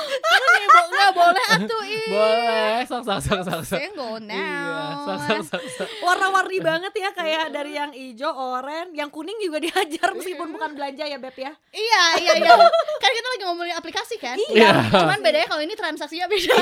Nggak 0.92 1.12
boleh 1.16 1.46
atuh 1.56 1.84
ih. 1.88 2.08
Boleh 2.12 2.78
Sok 2.84 3.02
sok 3.08 3.20
sok 3.24 3.42
sok 3.48 3.62
sok 3.64 3.80
Iya, 3.80 4.76
sok 5.08 5.20
sok 5.22 5.42
sok 5.48 5.64
sok. 5.80 5.88
Warna-warni 6.04 6.60
banget 6.60 6.92
ya 6.98 7.10
kayak 7.16 7.56
dari 7.56 7.78
yang 7.78 7.92
hijau, 7.96 8.32
oranye, 8.36 8.92
yang 8.98 9.08
kuning 9.08 9.38
juga 9.40 9.64
dihajar 9.64 10.12
meskipun 10.12 10.52
bukan 10.56 10.76
belanja 10.76 11.08
ya 11.08 11.18
Beb 11.22 11.36
ya. 11.40 11.52
Iya 11.72 12.04
iya 12.20 12.34
iya. 12.42 12.54
Kan 13.00 13.12
kita 13.16 13.28
lagi 13.32 13.44
ngomongin 13.48 13.76
aplikasi 13.80 14.16
kan. 14.20 14.36
Iya. 14.36 14.92
Cuman 14.92 15.20
bedanya 15.24 15.48
kalau 15.48 15.64
ini 15.64 15.74
transaksinya 15.78 16.28
beda. 16.28 16.56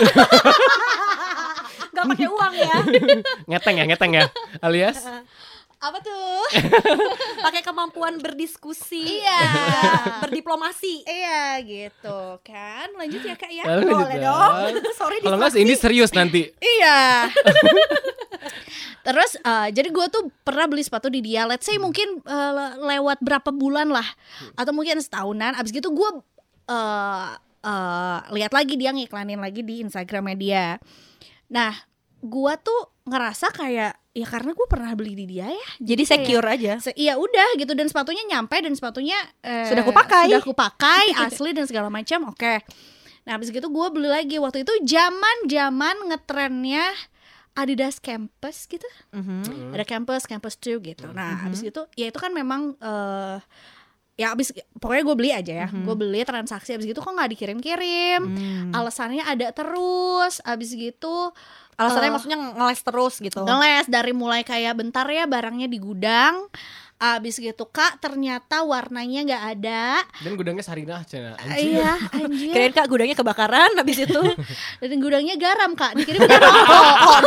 Gak 1.98 2.06
pakai 2.06 2.28
uang 2.30 2.54
ya. 2.54 2.76
Ngeteng 3.50 3.76
ya 3.82 3.86
ngeteng 3.90 4.12
ya 4.14 4.24
Alias 4.62 5.02
Apa 5.80 5.98
tuh? 6.04 6.44
pakai 7.46 7.64
kemampuan 7.64 8.20
berdiskusi. 8.20 9.24
Iya. 9.24 9.40
Ya, 9.48 9.92
berdiplomasi. 10.28 11.08
Iya 11.08 11.64
gitu 11.64 12.20
kan. 12.44 12.92
Lanjut 13.00 13.24
ya 13.24 13.36
kak 13.40 13.48
ya. 13.48 13.64
Lalu 13.64 13.88
lanjut 13.88 13.96
Boleh 14.04 14.20
dong. 14.20 14.54
dong. 14.76 14.94
Sorry 15.00 15.24
Kalau 15.24 15.40
nggak 15.40 15.56
ini 15.56 15.74
serius 15.80 16.12
nanti 16.12 16.52
Iya. 16.60 17.32
Terus 19.00 19.40
eh, 19.40 19.68
jadi 19.72 19.88
gue 19.88 20.06
tuh 20.12 20.28
pernah 20.44 20.68
beli 20.68 20.84
sepatu 20.84 21.08
di 21.08 21.24
dia. 21.24 21.48
Let's 21.48 21.64
say 21.64 21.80
mungkin 21.80 22.20
le- 22.28 22.76
lewat 22.84 23.24
berapa 23.24 23.50
bulan 23.50 23.88
lah, 23.88 24.06
atau 24.60 24.76
mungkin 24.76 25.00
setahunan. 25.00 25.56
Abis 25.56 25.72
gitu 25.72 25.96
gue 25.96 26.10
eh 26.68 27.28
eh, 27.64 28.20
lihat 28.36 28.52
lagi 28.52 28.76
dia 28.76 28.92
ngiklanin 28.92 29.40
lagi 29.40 29.64
di 29.64 29.80
Instagramnya 29.80 30.36
dia. 30.36 30.66
Nah, 31.48 31.72
gue 32.20 32.54
tuh 32.60 32.80
ngerasa 33.08 33.50
kayak 33.50 33.96
ya 34.20 34.28
karena 34.28 34.52
gue 34.52 34.68
pernah 34.68 34.92
beli 34.92 35.14
di 35.14 35.26
dia 35.26 35.48
ya. 35.48 35.70
Jadi 35.80 36.04
kayak- 36.04 36.12
secure 36.22 36.46
aja. 36.46 36.74
Se- 36.78 36.94
Iya 36.94 37.16
udah 37.16 37.56
gitu. 37.56 37.72
Dan 37.72 37.86
sepatunya 37.86 38.24
nyampe 38.26 38.56
dan 38.56 38.72
sepatunya 38.72 39.16
eh, 39.40 39.66
Sudah 39.66 39.84
kupakai. 39.84 40.28
sudah 40.28 40.44
kupakai 40.44 41.06
asli 41.26 41.52
dan 41.52 41.64
segala 41.64 41.88
macam. 41.88 42.28
Oke. 42.28 42.62
Nah 43.24 43.32
habis 43.34 43.48
gitu 43.48 43.66
gue 43.66 43.88
beli 43.90 44.08
lagi. 44.08 44.36
Waktu 44.36 44.62
itu 44.62 44.74
zaman 44.84 45.46
zaman 45.46 45.96
ngetrennya 46.08 46.86
Adidas 47.52 47.98
Campus 47.98 48.66
gitu. 48.66 48.86
Mhm. 49.12 49.72
ada 49.72 49.84
Campus 49.84 50.24
Campus 50.24 50.56
2 50.56 50.80
gitu. 50.82 51.08
Nah 51.08 51.44
habis 51.44 51.60
itu 51.62 51.82
ya 51.94 52.08
itu 52.08 52.16
kan 52.16 52.30
memang 52.30 52.76
eh 52.76 53.38
ya 54.16 54.32
habis 54.32 54.52
pokoknya 54.74 55.04
gue 55.04 55.16
beli 55.16 55.32
aja 55.32 55.54
ya. 55.56 55.68
Gue 55.70 55.94
beli 55.94 56.24
transaksi 56.24 56.72
habis 56.72 56.84
gitu 56.84 57.00
kok 57.00 57.10
nggak 57.10 57.32
dikirim-kirim. 57.32 58.22
Hmm. 58.22 58.72
alasannya 58.72 59.24
ada 59.24 59.52
terus. 59.52 60.40
Habis 60.42 60.74
gitu 60.74 61.32
Alasannya 61.80 62.12
Eh, 62.12 62.14
maksudnya 62.14 62.38
ngeles 62.38 62.82
terus 62.84 63.16
gitu. 63.18 63.40
ngeles 63.42 63.88
dari 63.88 64.12
mulai 64.12 64.44
kayak 64.44 64.76
bentar 64.76 65.08
ya 65.08 65.24
barangnya 65.24 65.72
di 65.72 65.80
gudang. 65.80 66.52
Abis 67.00 67.40
gitu 67.40 67.64
kak 67.64 68.04
ternyata 68.04 68.68
warnanya 68.68 69.24
nggak 69.24 69.44
ada. 69.56 70.04
Dan 70.20 70.36
gudangnya 70.36 70.68
Sarinah 70.68 71.08
Cina 71.08 71.40
iya 71.56 71.96
anjir. 72.12 72.52
Kirain 72.52 72.76
kak 72.76 72.92
gudangnya 72.92 73.16
kebakaran. 73.16 73.72
Habis 73.80 74.04
itu. 74.04 74.22
dan 74.84 75.00
gudangnya 75.00 75.40
garam 75.40 75.80
kak. 75.80 75.96
Dikirim 75.96 76.20
ke 76.20 76.36
rokok 76.36 77.20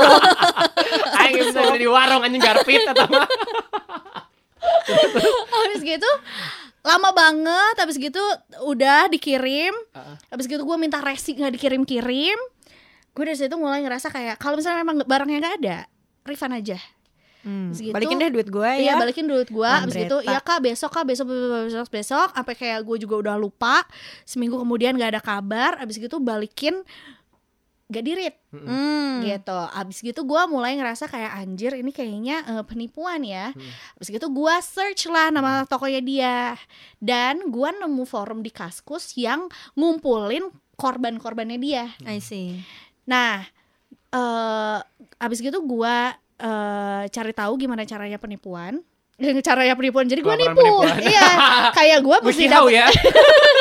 Aing 1.16 1.48
bisa 1.48 1.60
beli 1.64 1.80
di 1.80 1.88
warung 1.88 2.20
anjing 2.20 2.44
garpit 2.44 2.84
atau 2.84 3.08
mah 3.08 3.24
habis 5.48 5.80
gitu 5.80 6.10
lama 6.84 7.10
banget. 7.16 7.74
Habis 7.80 7.96
gitu 7.96 8.20
udah 8.68 9.08
dikirim. 9.08 9.72
Habis 10.28 10.52
gitu 10.52 10.62
gue 10.62 10.76
minta 10.76 11.00
resi 11.00 11.32
nggak 11.32 11.56
dikirim-kirim 11.56 12.36
gue 13.12 13.24
dari 13.24 13.36
situ 13.36 13.54
mulai 13.54 13.80
ngerasa 13.80 14.08
kayak 14.08 14.36
kalau 14.36 14.56
misalnya 14.56 14.80
memang 14.80 15.04
barangnya 15.04 15.38
nggak 15.38 15.56
ada 15.60 15.76
refund 16.24 16.54
aja. 16.54 16.78
Hmm, 17.42 17.74
Segitu. 17.74 17.90
Balikin 17.90 18.22
deh 18.22 18.30
duit 18.30 18.46
gue 18.46 18.70
Iya 18.78 18.94
ya. 18.94 19.02
balikin 19.02 19.26
duit 19.26 19.50
gue 19.50 19.66
Abis 19.66 19.98
itu 19.98 20.14
Iya 20.22 20.38
kak 20.38 20.62
besok 20.62 20.94
kak 20.94 21.02
besok 21.02 21.26
besok 21.26 21.50
besok, 21.66 21.88
besok 21.90 22.28
Sampai 22.38 22.54
kayak 22.54 22.86
gue 22.86 23.02
juga 23.02 23.18
udah 23.18 23.34
lupa 23.34 23.82
Seminggu 24.22 24.62
kemudian 24.62 24.94
gak 24.94 25.18
ada 25.18 25.18
kabar. 25.18 25.74
Abis 25.82 25.98
gitu 25.98 26.22
balikin 26.22 26.86
Gak 27.90 28.04
dirit 28.06 28.38
Hmm. 28.54 29.26
gitu. 29.26 29.58
Abis 29.74 30.00
gitu 30.00 30.22
gue 30.22 30.42
mulai 30.46 30.78
ngerasa 30.78 31.10
kayak 31.10 31.34
Anjir 31.34 31.74
ini 31.74 31.90
kayaknya 31.90 32.46
eh, 32.46 32.62
penipuan 32.62 33.26
ya. 33.26 33.50
Hmm. 33.50 33.70
Abis 33.98 34.14
gitu 34.14 34.30
gue 34.30 34.54
search 34.62 35.10
lah 35.10 35.34
nama 35.34 35.66
tokonya 35.66 35.98
dia. 35.98 36.54
Dan 37.02 37.50
gue 37.50 37.68
nemu 37.74 38.06
forum 38.06 38.38
di 38.40 38.54
Kaskus 38.54 39.18
Yang 39.18 39.50
ngumpulin 39.74 40.46
korban-korbannya 40.78 41.58
dia. 41.58 41.90
I 42.06 42.22
see. 42.22 42.62
Nah, 43.04 43.42
eh 44.12 44.78
abis 45.18 45.38
gitu 45.38 45.58
gua 45.62 46.12
eh 46.36 47.02
cari 47.08 47.32
tahu 47.32 47.52
gimana 47.56 47.82
caranya 47.82 48.18
penipuan. 48.18 48.82
caranya 49.46 49.74
penipuan. 49.74 50.06
Jadi 50.06 50.20
gua 50.20 50.34
Pelaporan 50.34 50.56
nipu. 50.56 50.62
penipuan. 50.82 50.96
Iya, 51.02 51.28
kayak 51.78 51.98
gua 52.02 52.16
mesti 52.20 52.44
dapet, 52.46 52.72
ya. 52.74 52.86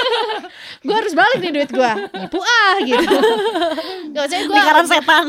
gua 0.85 0.95
harus 0.97 1.13
balik 1.13 1.37
nih 1.39 1.51
duit 1.53 1.69
gua. 1.69 1.93
Nipu 1.93 2.39
ah 2.41 2.75
gitu. 2.81 3.17
Gak 4.11 4.23
usah 4.25 4.39
gua 4.49 4.55
Lingkaran 4.57 4.85
setan. 4.89 5.25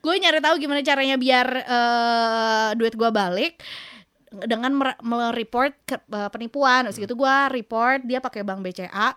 gue 0.00 0.14
nyari 0.16 0.40
tahu 0.40 0.54
gimana 0.58 0.80
caranya 0.82 1.14
biar 1.14 1.46
eh, 1.62 2.68
duit 2.74 2.94
gua 2.96 3.12
balik 3.12 3.60
dengan 4.30 4.70
mer- 4.74 5.00
mereport 5.02 5.74
ke 5.86 5.94
eh, 5.96 6.30
penipuan. 6.30 6.90
Terus 6.90 6.98
gitu 6.98 7.14
gua 7.14 7.46
report 7.46 8.02
dia 8.02 8.18
pakai 8.18 8.42
bank 8.42 8.62
BCA. 8.62 9.14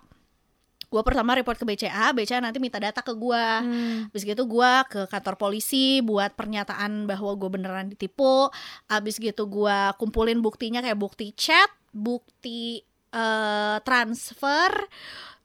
Gua 0.93 1.01
pertama 1.01 1.33
report 1.33 1.57
ke 1.57 1.65
BCA, 1.65 2.13
BCA 2.13 2.37
nanti 2.37 2.61
minta 2.61 2.77
data 2.77 3.01
ke 3.01 3.17
gua. 3.17 3.65
Hmm. 3.65 4.13
Abis 4.13 4.29
gitu 4.29 4.45
gua 4.45 4.85
ke 4.85 5.09
kantor 5.09 5.41
polisi 5.41 6.05
buat 6.05 6.37
pernyataan 6.37 7.09
bahwa 7.09 7.33
gue 7.33 7.49
beneran 7.49 7.89
ditipu. 7.89 8.53
Abis 8.85 9.17
gitu 9.17 9.49
gua 9.49 9.97
kumpulin 9.97 10.37
buktinya 10.45 10.85
kayak 10.85 11.01
bukti 11.01 11.33
chat, 11.33 11.73
bukti 11.89 12.85
eh, 13.09 13.77
transfer, 13.81 14.69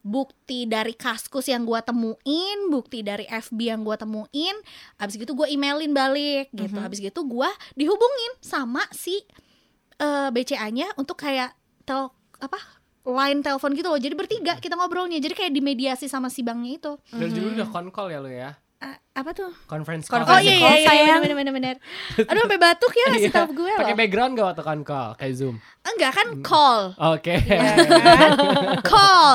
bukti 0.05 0.69
dari 0.69 0.93
kaskus 0.93 1.49
yang 1.49 1.64
gua 1.64 1.81
temuin, 1.81 2.69
bukti 2.69 3.00
dari 3.00 3.25
FB 3.25 3.57
yang 3.73 3.81
gua 3.88 3.97
temuin. 3.97 4.57
Abis 5.00 5.17
gitu 5.17 5.33
gua 5.33 5.49
emailin 5.49 5.97
balik 5.97 6.52
gitu. 6.52 6.76
Abis 6.76 7.00
gitu 7.00 7.25
gua 7.25 7.49
dihubungin 7.73 8.37
sama 8.45 8.85
si 8.93 9.25
eh, 9.97 10.28
BCA-nya 10.28 10.93
untuk 11.00 11.25
kayak 11.25 11.57
tel 11.88 12.12
apa 12.38 12.77
line 13.02 13.40
telepon 13.40 13.71
gitu 13.73 13.87
loh. 13.87 13.97
Jadi 13.97 14.14
bertiga 14.14 14.57
kita 14.57 14.75
ngobrolnya. 14.75 15.17
Jadi 15.17 15.35
kayak 15.35 15.52
dimediasi 15.52 16.07
sama 16.07 16.26
si 16.26 16.40
banknya 16.40 16.73
itu. 16.76 16.93
Dari 17.09 17.28
dulu 17.28 17.49
udah 17.55 17.69
konkol 17.69 18.07
ya 18.09 18.19
lu 18.19 18.28
ya. 18.28 18.52
Ah, 18.78 18.95
apa 19.12 19.35
tuh? 19.35 19.50
Conference 19.67 20.07
Conference 20.07 20.31
call. 20.31 20.38
Oh 20.38 20.40
iya 20.40 20.55
iya, 20.55 20.71
iya, 20.73 20.87
sayang. 20.87 21.19
bener 21.21 21.35
bener 21.35 21.50
bener. 21.52 21.75
Aduh 22.21 22.40
sampai 22.40 22.61
batuk 22.61 22.93
ya 22.93 23.07
ngasih 23.11 23.23
Iya. 23.25 23.35
tahu 23.35 23.49
gue 23.57 23.73
Pakai 23.75 23.90
loh. 23.90 23.99
background 23.99 24.33
gak 24.33 24.47
waktu 24.47 24.62
kan 24.62 24.78
call 24.81 25.11
kayak 25.14 25.35
Zoom? 25.35 25.57
Enggak 25.83 26.12
kan 26.14 26.28
call. 26.40 26.81
Oke. 26.95 27.35
Ya 27.35 27.59
kan? 27.75 28.31
call. 28.81 29.35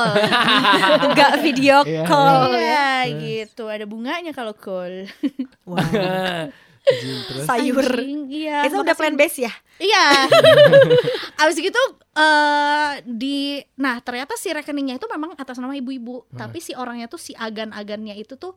Enggak 1.04 1.32
video 1.40 1.76
Iya, 1.84 2.04
call 2.04 2.50
ya. 2.54 2.88
Iya 3.04 3.20
gitu. 3.20 3.64
Ada 3.66 3.84
bunganya 3.84 4.32
kalau 4.32 4.56
call. 4.56 5.04
Wow. 5.68 6.48
Terus 6.84 7.48
Sayur. 7.48 7.80
Anjing, 7.80 8.28
Iya. 8.28 8.68
Itu 8.68 8.84
udah 8.84 8.96
plan 8.96 9.16
base 9.16 9.48
ya? 9.48 9.52
Iya. 9.80 10.28
Abis 11.42 11.56
gitu 11.58 11.80
eh 12.14 12.92
di 13.08 13.58
nah 13.80 13.98
ternyata 14.04 14.36
si 14.36 14.52
rekeningnya 14.52 15.00
itu 15.00 15.08
memang 15.08 15.34
atas 15.34 15.58
nama 15.58 15.74
ibu-ibu, 15.74 16.28
tapi 16.36 16.60
si 16.60 16.76
orangnya 16.76 17.08
tuh 17.08 17.18
si 17.18 17.32
agan-agannya 17.34 18.14
itu 18.20 18.36
tuh 18.36 18.54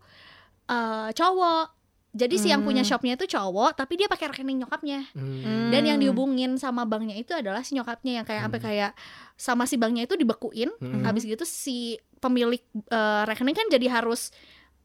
eh 0.68 1.10
cowok. 1.16 1.74
Jadi 2.18 2.36
si 2.42 2.50
yang 2.50 2.66
punya 2.66 2.82
shopnya 2.82 3.14
itu 3.14 3.30
cowok, 3.30 3.78
tapi 3.78 3.94
dia 3.94 4.10
pakai 4.10 4.34
rekening 4.34 4.66
nyokapnya. 4.66 5.06
Hmm. 5.14 5.70
Dan 5.70 5.86
yang 5.86 6.02
dihubungin 6.02 6.58
sama 6.58 6.82
banknya 6.82 7.14
itu 7.14 7.30
adalah 7.38 7.62
si 7.62 7.78
nyokapnya 7.78 8.24
yang 8.24 8.26
kayak 8.26 8.42
sampai 8.50 8.62
kayak 8.64 8.92
sama 9.38 9.70
si 9.70 9.78
banknya 9.78 10.10
itu 10.10 10.18
dibekuin. 10.18 10.74
Hmm. 10.82 11.06
Habis 11.06 11.30
gitu 11.30 11.46
si 11.46 12.02
pemilik 12.18 12.64
eh, 12.90 13.24
rekening 13.30 13.54
kan 13.54 13.70
jadi 13.70 14.02
harus 14.02 14.34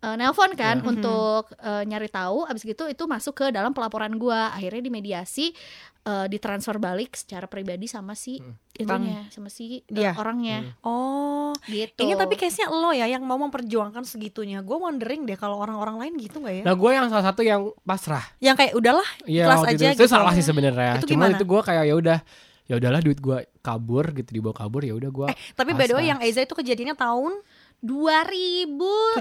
eh, 0.02 0.14
nelpon 0.14 0.52
kan 0.52 0.78
Ya. 0.78 0.84
untuk 0.84 1.54
eh, 1.54 1.82
nyari 1.84 2.06
tahu. 2.06 2.44
Habis 2.44 2.62
gitu 2.62 2.84
itu 2.86 3.06
masuk 3.06 3.34
ke 3.36 3.46
dalam 3.48 3.70
pelaporan 3.70 4.10
gua. 4.14 4.50
Akhirnya 4.50 4.82
dimediasi 4.82 5.54
eh, 6.02 6.26
ditransfer 6.26 6.76
balik 6.76 7.14
secara 7.14 7.46
pribadi 7.46 7.86
sama 7.86 8.12
si 8.12 8.42
Hmm. 8.42 8.58
itunya, 8.74 9.22
sama 9.30 9.46
si 9.46 9.86
Dia. 9.86 10.10
orangnya. 10.12 10.74
Oh, 10.82 11.54
Gitu. 11.62 11.94
ini 12.00 12.18
tapi 12.18 12.34
case-nya 12.34 12.66
lo 12.68 12.90
ya 12.90 13.06
yang 13.06 13.22
mau 13.22 13.38
memperjuangkan 13.38 14.02
segitunya. 14.02 14.58
Gue 14.60 14.76
wondering 14.76 15.22
deh 15.22 15.38
kalau 15.38 15.62
orang-orang 15.62 16.02
lain 16.02 16.14
gitu 16.18 16.42
nggak 16.42 16.54
ya? 16.58 16.62
Nah 16.66 16.74
gue 16.74 16.90
yang 16.90 17.06
salah 17.06 17.30
satu 17.30 17.40
yang 17.40 17.70
pasrah. 17.82 18.24
Yang 18.38 18.56
kayak 18.58 18.72
udahlah, 18.74 19.08
ikhlas 19.22 19.58
waktu 19.62 19.70
aja 19.70 19.86
itu. 19.86 19.94
Itu 19.94 20.02
gitu. 20.02 20.10
salah 20.10 20.32
sih 20.32 20.42
sebenarnya. 20.42 20.98
Itu 20.98 21.06
Cuma 21.06 21.30
gimana? 21.30 21.38
itu 21.38 21.44
gue 21.46 21.60
kayak 21.62 21.84
ya 21.86 21.94
udah 21.94 22.18
ya 22.62 22.74
udahlah 22.78 23.00
duit 23.00 23.18
gue 23.18 23.38
kabur 23.58 24.04
gitu 24.10 24.30
dibawa 24.32 24.54
kabur 24.54 24.82
ya 24.82 24.94
udah 24.94 25.10
gue. 25.12 25.26
Eh, 25.30 25.36
tapi 25.54 25.70
by 25.70 25.86
the 25.86 25.94
way 25.94 26.06
yang 26.08 26.18
Eza 26.18 26.42
itu 26.42 26.50
kejadiannya 26.52 26.98
tahun 26.98 27.38
2017-an 27.82 29.18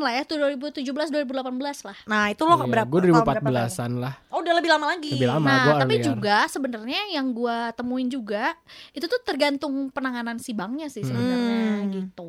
lah 0.00 0.12
ya, 0.16 0.22
tuh 0.24 0.36
2017 0.40 0.88
2018 0.88 1.52
lah. 1.84 1.96
Nah, 2.04 2.24
itu 2.28 2.42
lo 2.42 2.54
Iya, 2.54 2.64
berapa? 2.64 2.88
gue 2.88 3.00
tahun 3.02 3.12
berapa 3.22 3.40
2014an 3.44 3.92
lah. 3.98 4.14
Oh, 4.28 4.40
udah 4.40 4.54
lebih 4.56 4.70
lama 4.70 4.86
lagi. 4.88 5.12
Lebih 5.14 5.28
lama. 5.28 5.44
Nah, 5.44 5.60
gua 5.62 5.74
tapi 5.78 5.94
earlier. 5.94 6.08
juga 6.08 6.36
sebenarnya 6.48 7.00
yang 7.12 7.26
gua 7.30 7.56
temuin 7.70 8.08
juga 8.08 8.56
itu 8.90 9.04
tuh 9.04 9.20
tergantung 9.20 9.70
penanganan 9.88 10.36
si 10.36 10.52
banknya 10.52 10.88
sih 10.88 11.02
sebenarnya 11.02 11.60
Hmm. 11.78 11.92
gitu. 11.92 12.28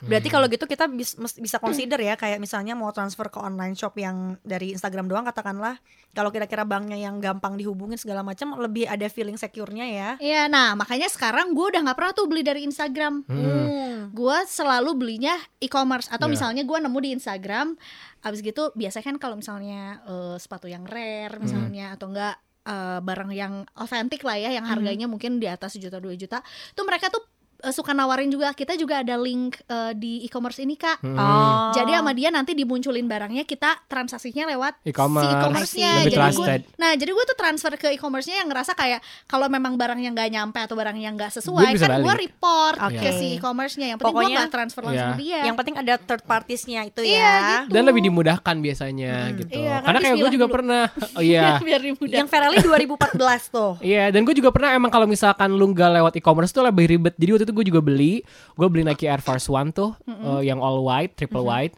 Berarti 0.00 0.28
kalau 0.28 0.46
gitu 0.46 0.64
kita 0.64 0.86
bis- 0.86 1.14
bisa 1.16 1.56
consider 1.56 1.96
ya 1.96 2.14
kayak 2.14 2.38
misalnya 2.38 2.72
mau 2.72 2.90
transfer 2.90 3.26
ke 3.26 3.38
online 3.38 3.72
shop 3.72 3.94
yang 3.96 4.38
dari 4.40 4.70
Instagram 4.70 5.06
doang 5.06 5.24
katakanlah. 5.24 5.78
Kalau 6.10 6.28
kira-kira 6.28 6.62
banknya 6.62 7.00
yang 7.00 7.18
gampang 7.18 7.56
dihubungin 7.56 7.96
segala 7.96 8.20
macam 8.20 8.54
lebih 8.56 8.84
ada 8.84 9.08
feeling 9.08 9.34
secure-nya 9.34 9.86
ya. 9.86 10.10
Iya, 10.18 10.42
nah 10.46 10.74
makanya 10.74 11.08
sekarang 11.08 11.50
gua 11.50 11.70
udah 11.70 11.80
nggak 11.82 11.96
pernah 11.96 12.12
tuh 12.12 12.26
beli 12.26 12.42
dari 12.42 12.62
Instagram. 12.62 13.24
Hmm. 13.24 14.12
Gua 14.12 14.44
selalu 14.52 14.92
belinya 14.92 15.32
e-commerce. 15.58 16.12
Atau 16.12 16.28
Iya. 16.28 16.36
misalnya 16.36 16.62
gua 16.68 16.78
nemu 16.84 16.98
di 17.00 17.10
Instagram, 17.16 17.72
abis 18.20 18.44
gitu 18.44 18.68
biasanya 18.76 19.04
kan 19.08 19.16
kalau 19.16 19.40
misalnya 19.40 20.04
eh, 20.04 20.36
sepatu 20.36 20.68
yang 20.68 20.84
rare 20.84 21.40
misalnya 21.40 21.96
atau 21.96 22.12
enggak 22.12 22.36
eh, 22.62 23.00
barang 23.00 23.32
yang 23.32 23.64
otentik 23.74 24.20
lah 24.22 24.36
ya, 24.36 24.52
yang 24.52 24.68
harganya 24.68 25.08
mungkin 25.08 25.40
di 25.40 25.48
atas 25.48 25.74
sejuta 25.74 25.96
dua 25.98 26.12
juta, 26.14 26.44
tuh 26.76 26.84
mereka 26.84 27.08
tuh 27.08 27.24
eh, 27.62 27.70
suka 27.70 27.92
nawarin 27.92 28.26
juga 28.26 28.50
kita 28.50 28.74
juga 28.74 29.00
ada 29.00 29.14
link 29.14 29.62
eh, 29.62 29.92
di 29.94 30.22
e-commerce 30.22 30.58
ini 30.58 30.74
kak. 30.74 30.98
Hmm. 31.00 31.14
Oh. 31.14 31.70
Jadi 31.72 31.90
sama 31.92 32.12
dia 32.12 32.28
nanti 32.28 32.52
dimunculin 32.52 33.06
barangnya 33.06 33.42
kita 33.42 33.86
transaksinya 33.86 34.46
lewat 34.48 34.82
E-commerce. 34.84 35.22
si 35.22 35.32
e-commerce-nya. 35.32 35.92
Lebih 35.94 36.04
Jadi 36.04 36.16
gua, 36.16 36.26
trusted. 36.28 36.60
nah 36.76 36.90
jadi 36.92 37.10
gue 37.10 37.24
tuh 37.24 37.36
transfer 37.36 37.72
ke 37.74 37.88
e-commerce-nya 37.92 38.36
yang 38.38 38.48
ngerasa 38.48 38.72
kayak 38.72 39.00
kalau 39.24 39.46
memang 39.46 39.74
barangnya 39.74 40.10
nggak 40.10 40.28
nyampe 40.30 40.58
atau 40.58 40.74
barang 40.74 40.96
yang 40.96 41.14
nggak 41.14 41.32
sesuai 41.32 41.74
kan 41.74 41.98
gue 41.98 42.14
report 42.20 42.78
Oke. 42.82 42.98
ke 42.98 43.10
si 43.12 43.26
e-commerce-nya. 43.36 43.86
Yang 43.88 43.98
penting 43.98 44.10
gue 44.10 44.20
Pokoknya- 44.20 44.38
nggak 44.38 44.50
transfer 44.50 44.82
langsung 44.82 44.98
Iya. 45.02 45.12
ke 45.12 45.20
dia. 45.20 45.40
Yang 45.42 45.56
penting 45.56 45.74
ada 45.76 45.94
third 45.96 46.22
parties-nya 46.24 46.80
itu 46.84 47.00
Iya, 47.00 47.14
ya. 47.14 47.36
gitu. 47.62 47.72
Dan 47.72 47.82
lebih 47.84 48.02
dimudahkan 48.02 48.56
biasanya 48.58 49.12
gitu. 49.34 49.54
Iya, 49.54 49.74
kan 49.76 49.86
Karena 49.86 49.98
kayak 50.00 50.16
gue 50.18 50.30
juga 50.30 50.46
dulu. 50.46 50.54
pernah. 50.54 50.82
Oh 51.12 51.22
iya. 51.22 51.42
biar 51.62 51.80
dimudah. 51.80 52.16
Yang 52.16 52.28
Ferrari 52.28 52.56
2014 52.58 53.42
tuh. 53.48 53.72
Iya, 53.78 54.04
dan 54.08 54.20
gue 54.22 54.34
juga 54.34 54.50
pernah 54.50 54.70
emang 54.72 54.90
kalau 54.90 55.06
misalkan 55.06 55.52
lu 55.52 55.66
nggak 55.68 55.90
lewat 55.92 56.12
e-commerce 56.16 56.50
tuh 56.50 56.62
lebih 56.62 56.86
ribet. 56.88 57.14
Jadi 57.14 57.30
waktu 57.30 57.44
itu 57.44 57.51
gue 57.52 57.64
juga 57.68 57.84
beli, 57.84 58.24
gue 58.56 58.68
beli 58.72 58.82
Nike 58.82 59.06
Air 59.06 59.20
Force 59.20 59.46
One 59.46 59.70
tuh, 59.70 59.92
eh, 60.08 60.48
yang 60.48 60.58
all 60.58 60.80
white, 60.82 61.14
triple 61.14 61.44
white. 61.44 61.76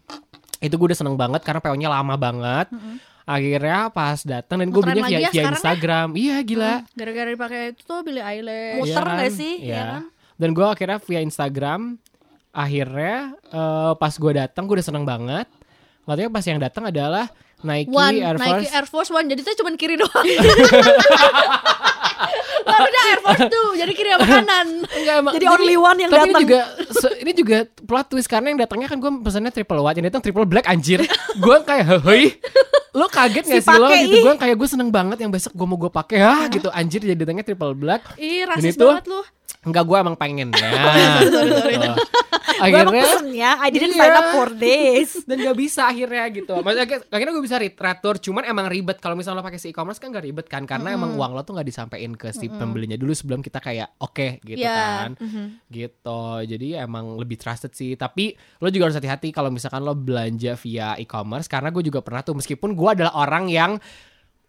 Itu 0.63 0.79
gue 0.81 0.95
udah 0.95 0.99
seneng 0.99 1.19
banget 1.19 1.43
karena 1.45 1.61
PO-nya 1.61 1.89
lama 1.91 2.15
banget. 2.17 2.71
Akhirnya 3.25 3.89
pas 3.89 4.21
datang 4.21 4.61
dan 4.61 4.69
gue 4.69 4.83
belinya 4.85 5.09
via, 5.09 5.17
ya 5.17 5.31
via 5.33 5.41
sekarang 5.41 5.57
Instagram. 5.57 6.09
Iya 6.13 6.37
gila. 6.45 6.75
Gara-gara 6.93 7.29
dipakai 7.33 7.61
itu 7.73 7.83
tuh 7.85 8.05
Billie 8.05 8.21
Eilish. 8.21 8.85
Muter 8.85 9.05
nggak 9.05 9.33
sih? 9.33 9.55
Iya. 9.65 9.73
Iya 9.73 9.83
kan? 9.89 10.03
Dan 10.37 10.49
gue 10.53 10.67
akhirnya 10.69 10.99
via 11.01 11.21
Instagram. 11.25 11.81
Akhirnya 12.53 13.33
eh, 13.49 13.93
pas 13.97 14.13
gue 14.13 14.33
datang 14.37 14.69
gue 14.69 14.77
udah 14.77 14.87
seneng 14.87 15.09
banget. 15.09 15.49
Katanya 16.05 16.31
pas 16.31 16.45
yang 16.45 16.61
datang 16.61 16.85
adalah 16.93 17.27
Nike 17.65 17.89
One, 17.89 18.21
Air 18.21 18.37
Nike 18.37 18.45
Force. 18.45 18.73
Air 18.77 18.87
Force 18.93 19.11
One, 19.11 19.27
jadi 19.33 19.41
tuh 19.41 19.57
cuma 19.65 19.73
kiri 19.73 19.97
doang. 19.97 20.13
Baru 22.65 22.87
udah 22.89 23.03
Air 23.11 23.21
Force 23.21 23.45
Two, 23.51 23.67
jadi 23.77 23.93
kiri 23.93 24.11
sama 24.15 24.27
kanan. 24.27 24.67
Enggak, 24.85 25.15
emang. 25.21 25.33
Jadi 25.37 25.47
only 25.51 25.77
one 25.77 25.99
yang 26.01 26.11
tapi 26.11 26.19
datang. 26.19 26.31
ini 26.31 26.43
juga 26.43 26.61
ini 27.21 27.33
juga 27.35 27.59
plot 27.85 28.07
twist 28.11 28.29
karena 28.31 28.47
yang 28.55 28.61
datangnya 28.61 28.89
kan 28.89 28.99
gue 28.99 29.11
pesannya 29.23 29.53
triple 29.53 29.81
white, 29.83 29.97
yang 29.99 30.07
datang 30.09 30.23
triple 30.23 30.47
black 30.49 30.67
anjir. 30.67 31.03
gue 31.45 31.57
kayak 31.67 32.03
hei. 32.05 32.39
Lo 32.95 33.11
kaget 33.11 33.43
gak 33.51 33.59
Si 33.59 33.67
sih 33.67 33.75
lo 33.75 33.91
gitu? 33.91 34.17
Gue 34.23 34.35
kayak 34.39 34.55
gue 34.55 34.69
seneng 34.71 34.89
banget 34.95 35.19
yang 35.19 35.35
besok 35.35 35.51
gue 35.51 35.67
mau 35.67 35.75
gue 35.75 35.91
pakai 35.91 36.19
ah 36.23 36.47
gitu 36.47 36.71
anjir 36.71 37.03
jadi 37.03 37.19
datangnya 37.19 37.43
triple 37.43 37.75
black. 37.75 38.15
Ih, 38.23 38.47
rasis 38.47 38.79
banget 38.79 39.11
lu. 39.11 39.19
Enggak 39.63 39.85
gue 39.85 39.97
emang 39.97 40.13
pengen 40.15 40.53
ya. 40.55 40.69
Emang 41.65 41.97
Akhirnya 42.55 43.03
pesennya 43.03 43.51
I 43.59 43.69
didn't 43.69 43.93
Iya. 43.93 43.99
sign 43.99 44.15
up 44.15 44.29
for 44.31 44.49
this 44.53 45.09
dan 45.29 45.37
gak 45.39 45.57
bisa 45.57 45.85
akhirnya 45.85 46.25
gitu. 46.31 46.53
Maksudnya 46.55 46.85
akhir- 46.85 47.07
akhirnya 47.09 47.33
gue 47.33 47.45
bisa 47.45 47.57
ret- 47.57 47.77
retur, 47.79 48.15
cuman 48.21 48.45
emang 48.45 48.67
ribet 48.67 48.99
kalau 48.99 49.15
misalnya 49.15 49.41
lo 49.41 49.45
pakai 49.45 49.57
si 49.57 49.71
e-commerce 49.71 49.97
kan 49.97 50.09
gak 50.11 50.23
ribet 50.23 50.47
kan 50.47 50.63
karena 50.63 50.93
emang 50.93 51.13
uang 51.15 51.33
lo 51.33 51.43
tuh 51.43 51.57
nggak 51.57 51.65
disampaikan 51.67 52.13
ke 52.13 52.29
si 52.31 52.47
pembelinya 52.47 52.95
dulu 52.95 53.11
sebelum 53.11 53.41
kita 53.41 53.59
kayak 53.59 53.97
oke 53.99 54.39
gitu 54.43 54.61
Iya. 54.61 54.77
kan. 55.03 55.11
Gitu. 55.67 56.21
Jadi 56.47 56.69
emang 56.75 57.17
lebih 57.17 57.37
trusted 57.37 57.73
sih. 57.73 57.97
Tapi 57.97 58.33
lo 58.59 58.69
juga 58.69 58.87
harus 58.87 58.97
hati-hati 58.97 59.29
kalau 59.31 59.49
misalkan 59.49 59.81
lo 59.81 59.95
belanja 59.95 60.55
via 60.57 60.95
e-commerce 60.95 61.49
karena 61.49 61.69
gue 61.71 61.83
juga 61.83 62.01
pernah 62.01 62.21
tuh 62.21 62.37
meskipun 62.37 62.71
gue 62.71 62.89
adalah 62.91 63.17
orang 63.19 63.49
yang 63.49 63.81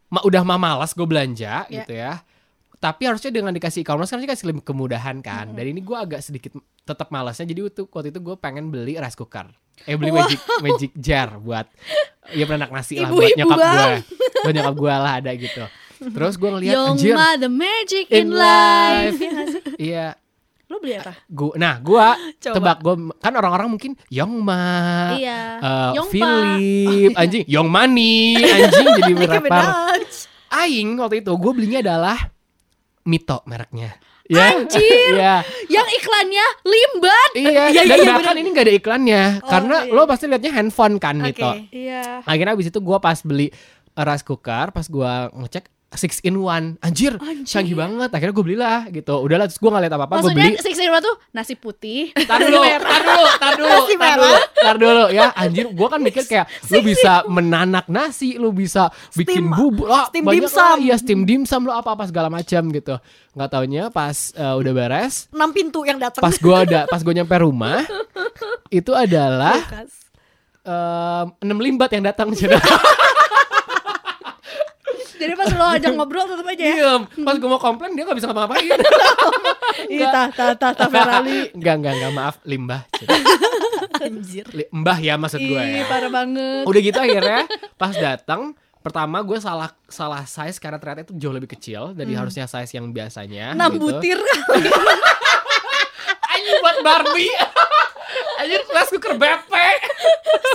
ma- 0.07 0.21
udah 0.21 0.43
mah 0.43 0.59
malas 0.61 0.91
gue 0.91 1.03
belanja 1.03 1.65
Iya. 1.65 1.73
gitu 1.81 1.93
ya. 1.95 2.13
Tapi 2.86 3.01
harusnya 3.10 3.34
dengan 3.34 3.50
dikasih 3.50 3.82
e-commerce 3.82 4.13
kan 4.13 4.22
kasih 4.22 4.54
lebih 4.54 4.62
kemudahan 4.62 5.18
kan. 5.25 5.58
Dan 5.58 5.65
ini 5.74 5.82
gue 5.82 5.98
agak 5.98 6.22
sedikit 6.22 6.54
tetap 6.86 7.10
malasnya. 7.10 7.50
Jadi 7.50 7.65
waktu, 7.65 7.82
waktu 7.89 8.10
itu 8.13 8.20
gue 8.22 8.36
pengen 8.38 8.70
beli 8.70 9.01
rice 9.01 9.18
cooker. 9.18 9.50
Eh 9.89 9.98
beli 9.98 10.13
magic 10.13 10.38
magic 10.62 10.92
jar 10.96 11.42
buat 11.42 11.65
ya 12.32 12.46
penanak 12.46 12.70
nasi 12.70 13.01
lah 13.01 13.10
buat 13.10 13.34
nyokap 13.34 13.58
gue. 13.58 13.92
Buat 14.46 14.54
nyokap 14.54 14.75
gue 14.77 14.94
lah 14.94 15.13
ada 15.18 15.32
gitu. 15.34 15.63
Terus 15.98 16.34
gue 16.38 16.50
ngeliat 16.54 16.75
Yongma 16.77 16.94
anjir 16.94 17.42
the 17.42 17.50
magic 17.50 18.06
in 18.13 18.18
in 18.22 18.27
life. 18.38 19.18
life. 19.18 19.54
Iya, 19.89 20.08
Lo 20.65 20.82
beli 20.82 20.98
apa? 20.98 21.13
gua 21.30 21.54
nah 21.62 21.77
gua 21.77 22.18
Coba. 22.42 22.56
tebak 22.58 22.77
gua 22.82 22.94
kan 23.22 23.34
orang-orang 23.38 23.70
mungkin 23.70 23.92
Yongma, 24.10 24.65
iya. 25.13 25.42
Yongpa. 25.94 26.10
Philip, 26.10 27.12
anjing, 27.13 27.44
Yong 27.46 27.70
Money, 27.70 28.34
anjing 28.56 28.88
jadi 28.98 29.13
Nicki 29.13 29.30
rapper. 29.30 29.46
Minaj. 29.46 30.10
Aing 30.50 30.89
waktu 30.98 31.20
itu 31.22 31.32
gue 31.36 31.51
belinya 31.51 31.80
adalah 31.84 32.18
Mito 33.05 33.41
mereknya. 33.45 33.95
Ya, 34.25 34.57
Anjir. 34.57 34.81
Iya, 35.13 35.45
Yang 35.69 35.88
iklannya 36.01 36.45
limbat. 36.65 37.31
iya. 37.38 37.63
Iya, 37.69 37.81
Dan 37.85 37.97
iya, 38.01 38.13
bahkan 38.17 38.35
ini 38.35 38.50
gak 38.50 38.65
ada 38.65 38.74
iklannya, 38.74 39.24
Oh, 39.38 39.50
karena 39.53 39.75
iya. 39.85 39.93
lo 39.93 40.01
pasti 40.09 40.25
liatnya 40.25 40.51
handphone 40.51 40.97
kan 40.97 41.21
Oke. 41.21 41.29
Mito. 41.29 41.51
Iya. 41.69 42.25
Akhirnya 42.25 42.57
abis 42.57 42.74
itu 42.74 42.79
gue 42.81 42.97
pas 42.97 43.21
beli 43.21 43.53
rice 43.95 44.25
cooker, 44.25 44.74
pas 44.74 44.85
gua 44.89 45.29
ngecek 45.31 45.69
six 45.95 46.19
in 46.21 46.37
one, 46.37 46.77
anjir, 46.79 47.15
Anjir. 47.15 47.43
canggih 47.45 47.73
banget. 47.73 48.09
Akhirnya 48.09 48.31
gue 48.31 48.45
belilah 48.45 48.79
gitu. 48.87 49.15
Udahlah, 49.17 49.45
terus 49.45 49.57
gue 49.57 49.67
gak 49.67 49.81
liat 49.81 49.91
apa-apa, 49.91 50.13
gue 50.13 50.19
Maksudnya 50.29 50.47
beli. 50.51 50.61
six 50.61 50.75
in 50.75 50.87
one 50.87 50.99
tuh 50.99 51.15
nasi 51.31 51.53
putih. 51.53 52.13
Tar 52.21 52.39
dulu, 52.39 52.59
tar 52.61 53.01
dulu, 53.01 53.23
tar 53.35 53.53
dulu, 53.53 53.77
tar 53.95 54.15
dulu, 54.15 54.35
tar 54.55 54.75
dulu 54.75 55.03
ya. 55.09 55.25
Anjir, 55.33 55.65
gua 55.69 55.87
kan 55.87 55.99
mikir 55.99 56.23
kayak 56.23 56.45
lu 56.69 56.79
bisa 56.81 57.13
menanak 57.25 57.85
nasi, 57.87 58.35
lu 58.35 58.49
bisa 58.49 58.87
bikin 59.11 59.41
Steam- 59.41 59.51
bubur, 59.51 59.85
lah 59.85 60.05
steam 60.07 60.23
banyak 60.23 60.45
dimsum. 60.45 60.59
lah, 60.59 60.75
iya 60.77 60.95
steam 60.95 61.21
dimsum 61.23 61.61
lu 61.61 61.71
apa-apa 61.71 62.05
segala 62.05 62.27
macam 62.27 62.61
gitu. 62.69 62.95
Nggak 63.31 63.49
taunya 63.49 63.83
pas 63.89 64.15
eh, 64.31 64.55
udah 64.55 64.71
beres, 64.71 65.27
Enam 65.29 65.51
pintu 65.51 65.83
yang 65.83 65.97
datang 65.97 66.19
pas 66.19 66.35
gua 66.35 66.63
ada 66.63 66.85
pas 66.85 66.99
gua 66.99 67.13
nyampe 67.13 67.35
rumah, 67.37 67.83
itu 68.71 68.91
adalah 68.91 69.59
Kulkas. 69.61 69.91
em, 70.61 71.25
enam 71.41 71.57
limbat 71.59 71.89
yang 71.91 72.03
datang 72.03 72.31
Pas 75.45 75.53
lo 75.53 75.65
ajak 75.69 75.91
ngobrol 75.93 76.25
tetap 76.25 76.45
aja 76.49 76.63
ya. 76.65 76.73
Diem. 76.75 77.01
Pas 77.21 77.35
gua 77.37 77.49
mau 77.53 77.61
komplain 77.61 77.93
dia 77.93 78.03
nggak 78.03 78.17
bisa 78.17 78.27
ngapa-ngapain. 78.29 78.65
Iya, 79.85 80.07
tah 80.07 80.27
tah 80.31 80.55
tah 80.55 80.71
tah 80.71 80.87
Ferrari. 80.87 81.51
Enggak, 81.57 81.75
enggak, 81.77 81.93
enggak, 81.99 82.11
maaf, 82.15 82.35
limbah. 82.47 82.81
Anjir 83.99 84.47
Mbah 84.71 84.97
ya 84.99 85.19
maksud 85.19 85.39
gue 85.39 85.61
Ih, 85.61 85.83
ya. 85.83 85.85
parah 85.87 86.11
banget. 86.11 86.63
udah 86.63 86.79
gitu 86.79 86.99
akhirnya 86.99 87.43
pas 87.75 87.91
datang 87.91 88.55
pertama 88.79 89.19
gue 89.19 89.35
salah 89.39 89.71
salah 89.87 90.23
size 90.23 90.61
karena 90.61 90.77
ternyata 90.77 91.09
itu 91.09 91.13
jauh 91.17 91.33
lebih 91.33 91.51
kecil 91.51 91.91
dari 91.91 92.13
harusnya 92.13 92.45
size 92.45 92.71
yang 92.71 92.91
biasanya 92.91 93.51
Enam 93.51 93.75
gitu. 93.75 93.87
butir. 93.89 94.19
anjing 96.35 96.57
buat 96.61 96.77
Barbie 96.83 97.31
anjir 98.45 98.61
rice 98.63 98.91
cooker 98.91 99.13
bepe 99.15 99.67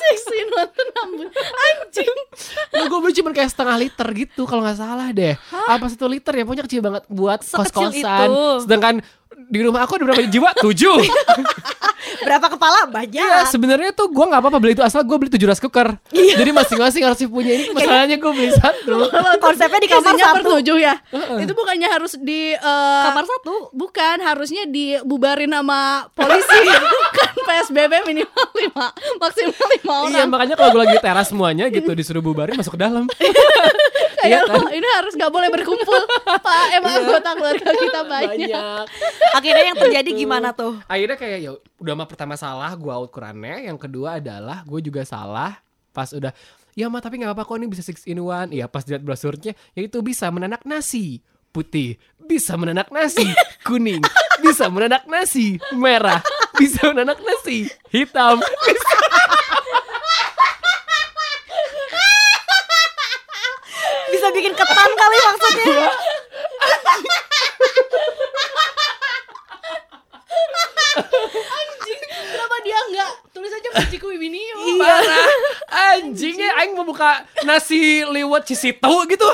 Six 0.01 0.23
in 0.31 0.49
one 0.49 0.71
tuh 0.71 0.85
enam 0.87 1.09
butir. 1.19 1.43
Anjing. 1.43 2.17
Nah, 2.71 2.85
gue 2.87 2.99
beli 2.99 3.15
cuma 3.15 3.31
kayak 3.31 3.51
setengah 3.51 3.77
liter 3.77 4.09
gitu 4.15 4.43
kalau 4.47 4.63
nggak 4.63 4.79
salah 4.79 5.09
deh. 5.11 5.35
Apa 5.67 5.87
satu 5.87 6.07
liter 6.07 6.31
ya? 6.31 6.43
Pokoknya 6.43 6.65
kecil 6.65 6.81
banget 6.81 7.03
buat 7.07 7.43
Sekecil 7.43 7.91
kos-kosan. 7.91 8.29
itu. 8.31 8.43
sedangkan 8.63 8.95
di 9.51 9.59
rumah 9.61 9.83
aku 9.83 9.99
ada 9.99 10.05
berapa 10.07 10.23
jiwa? 10.25 10.51
Tujuh 10.57 10.99
Berapa 12.27 12.47
kepala? 12.53 12.79
Banyak 12.91 13.21
Iya 13.21 13.47
sebenarnya 13.49 13.91
tuh 13.95 14.11
gue 14.11 14.25
nggak 14.25 14.41
apa-apa 14.41 14.59
beli 14.59 14.73
itu 14.77 14.85
asal 14.85 15.03
gue 15.03 15.17
beli 15.17 15.31
tujuh 15.33 15.47
rice 15.47 15.63
cooker 15.63 15.99
jadi 16.11 16.51
masing-masing 16.51 17.03
harus 17.05 17.19
punya 17.27 17.53
ini 17.57 17.65
masalahnya 17.73 18.17
gue 18.17 18.33
beli 18.33 18.51
satu 18.55 18.97
Konsepnya 19.45 19.81
di 19.83 19.89
kamar 19.91 20.13
Isinya 20.15 20.27
satu 20.31 20.37
bertujuh 20.43 20.77
ya. 20.79 20.95
Itu 21.41 21.53
bukannya 21.57 21.89
harus 21.89 22.13
di 22.21 22.55
eh, 22.55 23.05
Kamar 23.07 23.25
satu 23.27 23.73
Bukan, 23.73 24.17
harusnya 24.23 24.67
dibubarin 24.67 25.51
sama 25.51 26.07
polisi. 26.13 26.59
kan 27.17 27.35
PSBB 27.35 27.93
minimal 28.07 28.47
lima, 28.55 28.87
maksimal 29.19 29.67
lima 29.79 29.95
orang. 30.07 30.15
Iya 30.15 30.25
makanya 30.27 30.55
kalau 30.59 30.71
gue 30.75 30.83
lagi 30.87 30.97
teras 31.03 31.29
semuanya 31.31 31.67
gitu 31.73 31.91
disuruh 31.93 32.23
bubarin 32.23 32.55
masuk 32.55 32.79
ke 32.79 32.81
dalam. 32.81 33.05
Kayak 34.21 34.45
iya 34.45 34.53
lo, 34.53 34.69
ini 34.69 34.85
harus 35.01 35.17
nggak 35.17 35.33
boleh 35.33 35.49
berkumpul. 35.49 35.97
Pak, 36.29 36.65
emang 36.77 36.93
anggota 36.93 37.31
keluarga 37.41 37.71
kita 37.73 38.01
banyak. 38.05 38.85
Akhirnya 39.33 39.65
yang 39.73 39.79
terjadi 39.81 40.11
gimana 40.13 40.53
tuh? 40.53 40.77
Akhirnya 40.85 41.17
kayak 41.17 41.39
ya 41.41 41.53
udah 41.81 41.95
mah 41.97 42.05
pertama 42.05 42.37
salah 42.37 42.77
gue 42.77 42.93
out 42.93 43.09
Qurannya, 43.09 43.65
yang 43.67 43.81
kedua 43.81 44.21
adalah 44.21 44.61
gue 44.69 44.81
juga 44.85 45.01
salah 45.09 45.57
pas 45.91 46.07
udah 46.15 46.31
ya 46.79 46.87
mah 46.87 47.03
tapi 47.03 47.19
nggak 47.19 47.35
apa 47.35 47.43
kok 47.43 47.57
ini 47.57 47.67
bisa 47.67 47.83
six 47.83 48.05
in 48.05 48.21
one. 48.21 48.53
Iya 48.53 48.69
pas 48.69 48.85
dilihat 48.85 49.03
brosurnya 49.03 49.57
ya 49.75 49.81
itu 49.81 49.99
bisa 50.05 50.29
menanak 50.29 50.63
nasi 50.69 51.25
putih, 51.51 51.99
bisa 52.21 52.55
menanak 52.55 52.93
nasi 52.95 53.27
kuning, 53.67 54.05
bisa 54.45 54.69
menanak 54.71 55.09
nasi 55.09 55.59
merah, 55.75 56.21
bisa 56.61 56.93
menanak 56.93 57.19
nasi 57.25 57.67
hitam. 57.91 58.39
Bisa. 58.39 58.97
Bisa 64.11 64.27
bikin 64.37 64.53
ketan 64.53 64.91
kali 65.01 65.19
maksudnya 65.23 65.65
Kenapa 71.01 71.57
dia 72.63 72.79
nggak 72.93 73.11
tulis 73.35 73.53
aja 73.53 73.69
Fujiku 73.81 74.13
Ibinio? 74.15 74.81
Parah. 74.81 75.29
Anjingnya 75.97 76.57
Aing 76.61 76.77
mau 76.77 76.85
buka 76.85 77.25
nasi 77.45 78.05
liwet 78.05 78.47
Cisitu 78.47 78.95
gitu. 79.09 79.31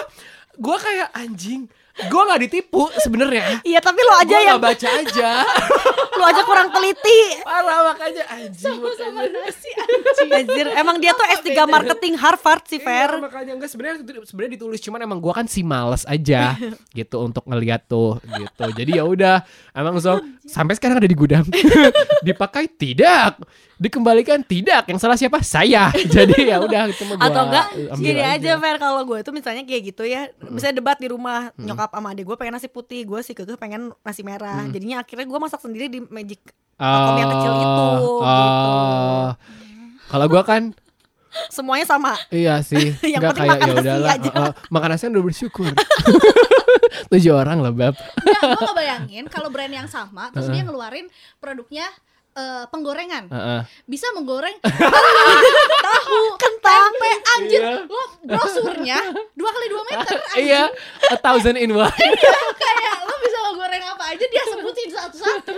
Gue 0.57 0.77
kayak 0.81 1.13
anjing 1.13 1.69
Gue 1.97 2.23
gak 2.29 2.41
ditipu 2.45 2.93
sebenarnya. 3.01 3.65
Iya 3.65 3.81
tapi 3.81 4.05
lo 4.05 4.13
aja 4.15 4.37
Gue 4.37 4.45
yang 4.45 4.61
gak 4.61 4.67
baca 4.69 4.89
aja. 5.01 5.31
Lo 6.17 6.25
aja 6.25 6.43
kurang 6.45 6.73
teliti. 6.73 7.45
Parah 7.45 7.93
makanya 7.93 8.25
anjing 8.33 8.81
Sama 8.81 9.21
nasi 9.29 9.69
anjing. 9.69 10.31
Anjir 10.33 10.67
Emang 10.73 10.97
dia 10.97 11.13
tuh 11.13 11.29
S3 11.41 11.53
marketing 11.65 12.17
Harvard 12.17 12.65
sih 12.65 12.81
Iya, 12.81 12.89
Fer. 12.89 13.11
makanya. 13.21 13.53
Enggak 13.57 13.69
sebenarnya 13.69 13.97
sebenarnya 14.25 14.53
ditulis 14.57 14.81
cuman 14.81 15.01
emang 15.05 15.19
gua 15.21 15.37
kan 15.37 15.45
si 15.45 15.61
males 15.61 16.05
aja 16.05 16.57
gitu 16.97 17.21
untuk 17.21 17.45
ngeliat 17.45 17.85
tuh 17.85 18.17
gitu. 18.25 18.65
Jadi 18.73 18.97
ya 18.97 19.05
udah 19.05 19.45
emang 19.73 20.01
so 20.01 20.17
sampai 20.45 20.77
sekarang 20.77 21.01
ada 21.01 21.09
di 21.09 21.17
gudang. 21.17 21.45
Dipakai? 22.27 22.69
Tidak, 22.69 23.33
dikembalikan 23.77 24.41
tidak. 24.41 24.89
Yang 24.89 24.99
salah 25.05 25.17
siapa? 25.21 25.41
Saya. 25.45 25.93
Jadi 26.15 26.49
ya 26.49 26.61
udah 26.61 26.89
itu 26.89 27.03
gua 27.05 27.21
Atau 27.21 27.43
enggak 27.49 27.67
Gini 28.01 28.23
aja 28.25 28.57
Fer 28.57 28.77
Kalau 28.81 29.05
gue 29.05 29.19
tuh 29.21 29.33
misalnya 29.37 29.63
kayak 29.69 29.83
gitu 29.93 30.03
ya 30.09 30.33
Misalnya 30.49 30.81
debat 30.81 30.97
di 30.97 31.09
rumah 31.13 31.53
Nyokap 31.61 31.93
sama 31.93 32.17
adik 32.17 32.25
gue 32.25 32.37
pengen 32.41 32.57
nasi 32.57 32.69
putih 32.73 33.05
Gue 33.05 33.21
si 33.21 33.37
kekeh 33.37 33.61
pengen 33.61 33.93
nasi 34.01 34.25
merah 34.25 34.65
Jadinya 34.73 35.05
akhirnya 35.05 35.29
gue 35.29 35.39
masak 35.41 35.61
sendiri 35.61 35.93
di 35.93 36.01
magic 36.09 36.41
Vakum 36.77 37.17
yang 37.17 37.31
kecil 37.33 37.53
itu, 37.57 37.61
gitu. 37.65 37.89
oh. 38.21 39.29
Kalau 40.13 40.27
gua 40.29 40.43
kan 40.45 40.63
Semuanya 41.57 41.89
sama 41.89 42.13
Iya 42.29 42.61
sih, 42.61 42.93
Yang 43.13 43.21
nggak 43.25 43.33
penting 43.33 43.49
kayak 43.49 43.57
makan 43.57 43.69
ya 43.69 43.73
nasi 43.73 43.81
udahlah. 43.89 44.13
aja. 44.13 44.31
uh, 44.31 44.41
uh, 44.41 44.53
makan 44.69 44.89
nasi 44.93 45.03
kan 45.09 45.13
udah 45.17 45.25
bersyukur. 45.25 45.71
Tujuh 47.13 47.33
orang 47.33 47.59
lah 47.61 47.73
bab. 47.73 47.95
Nggak, 47.97 48.41
gue 48.45 48.67
ngebayangin 48.73 49.25
kalau 49.33 49.49
brand 49.53 49.73
yang 49.73 49.89
sama 49.89 50.33
terus 50.33 50.49
dia 50.53 50.65
ngeluarin 50.65 51.09
produknya 51.41 51.89
eh, 52.37 52.65
penggorengan 52.69 53.25
Heeh. 53.27 53.61
bisa 53.85 54.07
menggoreng 54.13 54.53
telur, 54.61 55.45
tahu, 55.87 56.21
Kentang. 56.37 56.93
tempe, 56.93 57.11
anjir. 57.33 57.61
Iya. 57.61 57.73
Lo 57.85 58.03
brosurnya 58.23 58.99
dua 59.33 59.51
kali 59.51 59.67
dua 59.67 59.83
meter. 59.85 60.17
Iya, 60.47 60.63
a 61.09 61.17
thousand 61.17 61.57
in 61.57 61.73
one. 61.73 61.89
Iya, 62.13 62.37
kayak 62.55 62.97
lo 63.03 63.15
bisa 63.19 63.39
menggoreng 63.43 63.83
apa 63.83 64.05
aja 64.11 64.25
dia 64.25 64.45
sebutin 64.47 64.89
satu-satu. 64.91 65.57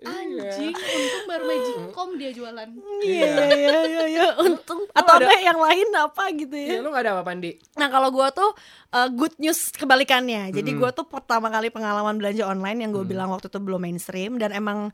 Iya. 0.00 0.08
Anjing, 0.08 0.72
untung 0.72 1.24
baru 1.28 1.44
Magicom 1.44 2.08
dia 2.16 2.32
jualan. 2.32 2.68
Iya 3.04 3.26
iya 3.52 3.80
iya 3.84 4.04
iya 4.08 4.26
Untung 4.34 4.88
Atau 4.90 5.20
ada- 5.20 5.28
yang 5.36 5.60
lain 5.60 5.84
apa 5.92 6.24
gitu 6.32 6.56
ya 6.56 6.68
Iya, 6.72 6.78
lu 6.80 6.88
gak 6.88 7.04
ada 7.04 7.12
apa 7.12 7.22
Pandi? 7.22 7.60
Nah 7.76 7.92
kalau 7.92 8.08
gue 8.08 8.24
tuh 8.32 8.48
uh, 8.90 9.08
good 9.12 9.36
news 9.36 9.68
kebalikannya. 9.70 10.56
Jadi 10.56 10.72
gue 10.72 10.90
tuh 10.90 11.04
pertama 11.04 11.52
kali 11.52 11.68
pengalaman 11.68 12.16
belanja 12.16 12.48
online 12.48 12.80
yang 12.80 12.96
gue 12.96 13.04
bilang 13.04 13.28
waktu 13.28 13.52
itu 13.52 13.60
belum 13.60 13.76
mainstream 13.76 14.40
dan 14.40 14.56
emang 14.56 14.88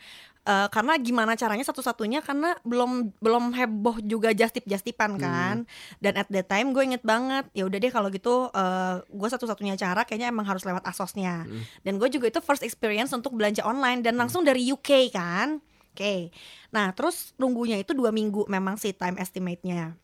Eh, 0.47 0.69
karena 0.71 0.95
gimana 1.03 1.35
caranya 1.35 1.67
satu-satunya 1.67 2.23
karena 2.23 2.55
belum 2.63 3.19
belum 3.19 3.51
heboh 3.51 3.99
juga 3.99 4.31
justip 4.31 4.63
justipan 4.63 5.19
kan. 5.19 5.67
Dan 5.99 6.15
at 6.15 6.31
that 6.31 6.47
time 6.47 6.71
gue 6.71 6.87
inget 6.87 7.03
banget 7.03 7.51
ya 7.51 7.67
udah 7.67 7.79
deh 7.83 7.91
kalau 7.91 8.07
gitu 8.15 8.47
eh, 8.55 9.03
gue 9.03 9.29
satu-satunya 9.29 9.75
cara 9.75 10.07
kayaknya 10.07 10.31
emang 10.31 10.47
harus 10.47 10.63
lewat 10.63 10.87
asosnya. 10.87 11.43
Dan 11.83 11.99
gue 11.99 12.07
juga 12.15 12.31
itu 12.31 12.39
first 12.39 12.63
experience 12.63 13.11
untuk 13.11 13.35
belanja 13.35 13.67
online 13.67 14.07
dan 14.07 14.15
langsung 14.15 14.47
dari 14.47 14.63
UK 14.71 15.11
kan. 15.11 15.59
Oke. 15.91 16.31
Nah 16.71 16.95
terus 16.95 17.35
nunggunya 17.43 17.83
itu 17.83 17.91
dua 17.91 18.15
minggu 18.15 18.47
memang 18.47 18.79
sih 18.79 18.95
time 18.95 19.19
estimate-nya. 19.19 19.99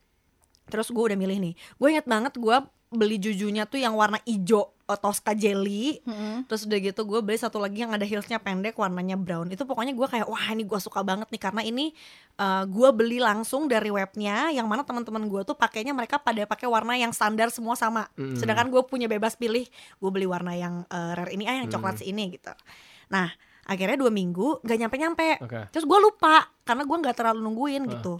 Terus 0.67 0.91
gue 0.91 1.03
udah 1.07 1.15
milih 1.15 1.39
nih. 1.39 1.53
Gue 1.79 1.87
inget 1.95 2.03
banget 2.03 2.35
gue 2.35 2.57
beli 2.93 3.17
jujunya 3.17 3.65
tuh 3.65 3.77
yang 3.77 3.93
warna 3.93 4.21
ijo 4.23 4.71
eh, 4.85 4.95
Tosca 4.95 5.33
jelly 5.33 5.99
Mm-mm. 6.01 6.45
Terus 6.45 6.63
udah 6.63 6.79
gitu 6.79 7.01
gue 7.03 7.19
beli 7.19 7.35
satu 7.35 7.57
lagi 7.57 7.81
yang 7.81 7.91
ada 7.91 8.01
heelsnya 8.01 8.37
pendek 8.37 8.73
warnanya 8.73 9.13
brown 9.13 9.49
Itu 9.49 9.63
pokoknya 9.63 9.91
gue 9.91 10.05
kayak 10.05 10.25
wah 10.25 10.45
ini 10.49 10.63
gue 10.63 10.77
suka 10.77 11.01
banget 11.01 11.27
nih 11.27 11.41
Karena 11.41 11.61
ini 11.61 11.91
uh, 12.35 12.63
gue 12.63 12.89
beli 12.91 13.17
langsung 13.17 13.65
dari 13.65 13.89
webnya 13.89 14.49
Yang 14.49 14.67
mana 14.69 14.81
teman-teman 14.81 15.25
gue 15.25 15.41
tuh 15.43 15.53
pakainya 15.53 15.91
mereka 15.91 16.17
pada 16.17 16.43
pakai 16.43 16.65
warna 16.65 16.93
yang 16.93 17.09
standar 17.09 17.49
semua 17.49 17.73
sama 17.73 18.05
Mm. 18.13 18.37
Sedangkan 18.37 18.69
gue 18.69 18.81
punya 18.83 19.05
bebas 19.05 19.33
pilih 19.33 19.65
Gue 19.97 20.09
beli 20.09 20.25
warna 20.25 20.53
yang 20.53 20.85
uh, 20.85 21.11
rare 21.13 21.31
ini 21.31 21.43
ah 21.43 21.57
yang 21.57 21.67
coklat 21.67 21.97
sih 21.97 22.09
ini 22.09 22.29
gitu 22.31 22.53
Nah 23.09 23.33
akhirnya 23.63 23.95
dua 23.95 24.11
minggu 24.11 24.59
gak 24.61 24.75
nyampe-nyampe 24.77 25.39
Oke. 25.41 25.59
Terus 25.71 25.83
gue 25.83 25.99
lupa 25.99 26.45
karena 26.63 26.83
gue 26.83 26.97
nggak 26.99 27.15
terlalu 27.15 27.39
nungguin 27.41 27.83
Ah. 27.83 27.91
gitu 27.95 28.15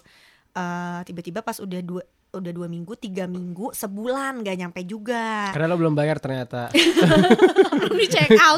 Eh, 0.53 1.01
Tiba-tiba 1.03 1.41
pas 1.41 1.57
udah 1.57 1.81
dua 1.81 2.05
udah 2.33 2.49
dua 2.49 2.65
minggu, 2.65 2.97
tiga 2.97 3.29
minggu, 3.29 3.77
sebulan 3.77 4.41
gak 4.41 4.57
nyampe 4.57 4.81
juga. 4.81 5.53
Karena 5.53 5.69
lo 5.69 5.77
belum 5.77 5.93
bayar 5.93 6.17
ternyata. 6.17 6.73
belum 7.77 7.93
di 8.01 8.07
check 8.09 8.33
out. 8.41 8.57